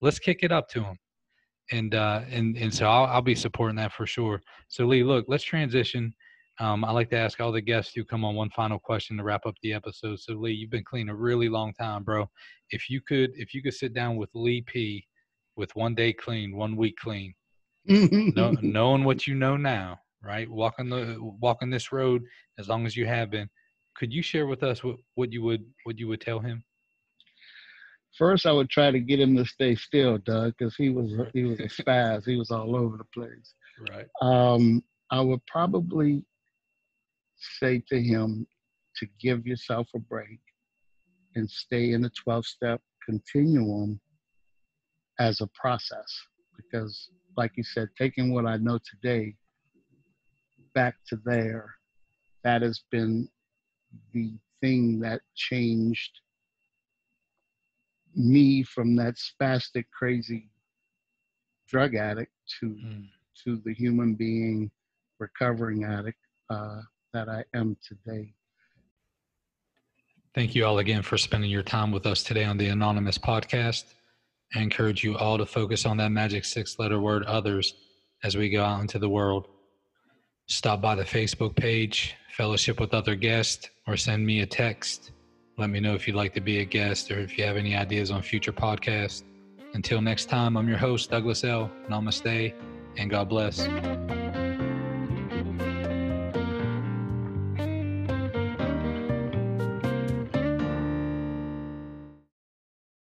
Let's 0.00 0.18
kick 0.18 0.40
it 0.42 0.50
up 0.50 0.68
to 0.70 0.80
them." 0.80 0.98
And 1.70 1.94
uh, 1.94 2.22
and 2.30 2.56
and 2.56 2.72
so 2.72 2.86
I'll, 2.86 3.06
I'll 3.06 3.22
be 3.22 3.34
supporting 3.34 3.76
that 3.76 3.92
for 3.92 4.06
sure. 4.06 4.40
So 4.68 4.86
Lee, 4.86 5.02
look, 5.02 5.26
let's 5.28 5.44
transition. 5.44 6.14
Um, 6.60 6.84
I 6.84 6.90
like 6.90 7.08
to 7.10 7.16
ask 7.16 7.40
all 7.40 7.52
the 7.52 7.60
guests 7.60 7.92
who 7.94 8.04
come 8.04 8.24
on 8.24 8.34
one 8.34 8.50
final 8.50 8.80
question 8.80 9.16
to 9.16 9.22
wrap 9.22 9.46
up 9.46 9.54
the 9.62 9.72
episode. 9.72 10.18
So 10.18 10.32
Lee, 10.34 10.52
you've 10.52 10.70
been 10.70 10.84
clean 10.84 11.08
a 11.08 11.14
really 11.14 11.48
long 11.48 11.72
time, 11.74 12.02
bro. 12.02 12.28
If 12.70 12.90
you 12.90 13.00
could, 13.00 13.30
if 13.36 13.54
you 13.54 13.62
could 13.62 13.74
sit 13.74 13.94
down 13.94 14.16
with 14.16 14.30
Lee 14.34 14.62
P, 14.62 15.06
with 15.56 15.74
one 15.76 15.94
day 15.94 16.12
clean, 16.12 16.56
one 16.56 16.76
week 16.76 16.96
clean, 16.96 17.34
know, 17.86 18.54
knowing 18.62 19.04
what 19.04 19.26
you 19.26 19.34
know 19.34 19.56
now, 19.56 19.98
right? 20.22 20.48
Walking 20.50 20.88
the 20.88 21.16
walking 21.40 21.70
this 21.70 21.92
road 21.92 22.22
as 22.58 22.68
long 22.68 22.86
as 22.86 22.96
you 22.96 23.06
have 23.06 23.30
been. 23.30 23.48
Could 23.96 24.12
you 24.12 24.22
share 24.22 24.46
with 24.46 24.62
us 24.62 24.82
what, 24.84 24.96
what 25.14 25.32
you 25.32 25.42
would 25.42 25.64
what 25.84 25.98
you 25.98 26.08
would 26.08 26.20
tell 26.20 26.40
him? 26.40 26.62
First, 28.16 28.46
I 28.46 28.52
would 28.52 28.70
try 28.70 28.90
to 28.90 28.98
get 28.98 29.20
him 29.20 29.36
to 29.36 29.44
stay 29.44 29.74
still, 29.74 30.18
Doug, 30.18 30.54
because 30.58 30.74
he 30.76 30.88
was 30.88 31.12
he 31.32 31.44
was 31.44 31.60
a 31.60 31.68
spaz. 31.68 32.24
he 32.24 32.36
was 32.36 32.50
all 32.50 32.74
over 32.74 32.96
the 32.96 33.04
place. 33.04 33.54
Right. 33.90 34.06
Um, 34.20 34.82
I 35.10 35.20
would 35.20 35.44
probably 35.46 36.24
say 37.60 37.82
to 37.88 38.00
him 38.00 38.46
to 38.96 39.06
give 39.20 39.46
yourself 39.46 39.88
a 39.94 39.98
break 39.98 40.40
and 41.36 41.48
stay 41.48 41.92
in 41.92 42.02
the 42.02 42.10
12 42.10 42.46
step 42.46 42.80
continuum 43.04 44.00
as 45.18 45.40
a 45.40 45.48
process. 45.48 46.06
Because, 46.56 47.10
like 47.36 47.52
you 47.56 47.62
said, 47.62 47.88
taking 47.96 48.34
what 48.34 48.46
I 48.46 48.56
know 48.56 48.78
today 48.78 49.36
back 50.74 50.96
to 51.08 51.18
there, 51.24 51.74
that 52.44 52.62
has 52.62 52.82
been 52.90 53.28
the 54.12 54.32
thing 54.60 55.00
that 55.00 55.20
changed 55.36 56.10
me 58.18 58.62
from 58.62 58.96
that 58.96 59.14
spastic, 59.14 59.84
crazy 59.96 60.50
drug 61.68 61.94
addict 61.94 62.32
to 62.60 62.66
mm. 62.66 63.06
to 63.44 63.60
the 63.64 63.72
human 63.72 64.14
being, 64.14 64.70
recovering 65.18 65.84
addict 65.84 66.18
uh, 66.50 66.80
that 67.12 67.28
I 67.28 67.44
am 67.54 67.76
today. 67.86 68.34
Thank 70.34 70.54
you 70.54 70.64
all 70.64 70.78
again 70.78 71.02
for 71.02 71.16
spending 71.18 71.50
your 71.50 71.62
time 71.62 71.90
with 71.90 72.06
us 72.06 72.22
today 72.22 72.44
on 72.44 72.58
the 72.58 72.68
Anonymous 72.68 73.18
podcast. 73.18 73.84
I 74.54 74.60
encourage 74.60 75.04
you 75.04 75.16
all 75.16 75.38
to 75.38 75.46
focus 75.46 75.84
on 75.84 75.96
that 75.98 76.10
magic 76.10 76.44
six 76.44 76.78
letter 76.78 77.00
word 77.00 77.24
others 77.24 77.74
as 78.22 78.36
we 78.36 78.50
go 78.50 78.64
out 78.64 78.80
into 78.80 78.98
the 78.98 79.08
world. 79.08 79.48
Stop 80.46 80.80
by 80.80 80.94
the 80.94 81.04
Facebook 81.04 81.54
page, 81.54 82.14
fellowship 82.36 82.80
with 82.80 82.94
other 82.94 83.14
guests, 83.14 83.68
or 83.86 83.96
send 83.96 84.24
me 84.24 84.40
a 84.40 84.46
text. 84.46 85.10
Let 85.58 85.70
me 85.70 85.80
know 85.80 85.94
if 85.94 86.06
you'd 86.06 86.14
like 86.14 86.32
to 86.34 86.40
be 86.40 86.60
a 86.60 86.64
guest 86.64 87.10
or 87.10 87.18
if 87.18 87.36
you 87.36 87.44
have 87.44 87.56
any 87.56 87.74
ideas 87.74 88.12
on 88.12 88.22
future 88.22 88.52
podcasts. 88.52 89.24
Until 89.74 90.00
next 90.00 90.26
time, 90.26 90.56
I'm 90.56 90.68
your 90.68 90.78
host, 90.78 91.10
Douglas 91.10 91.42
L. 91.42 91.68
Namaste, 91.90 92.54
and 92.96 93.10
God 93.10 93.28
bless. 93.28 93.66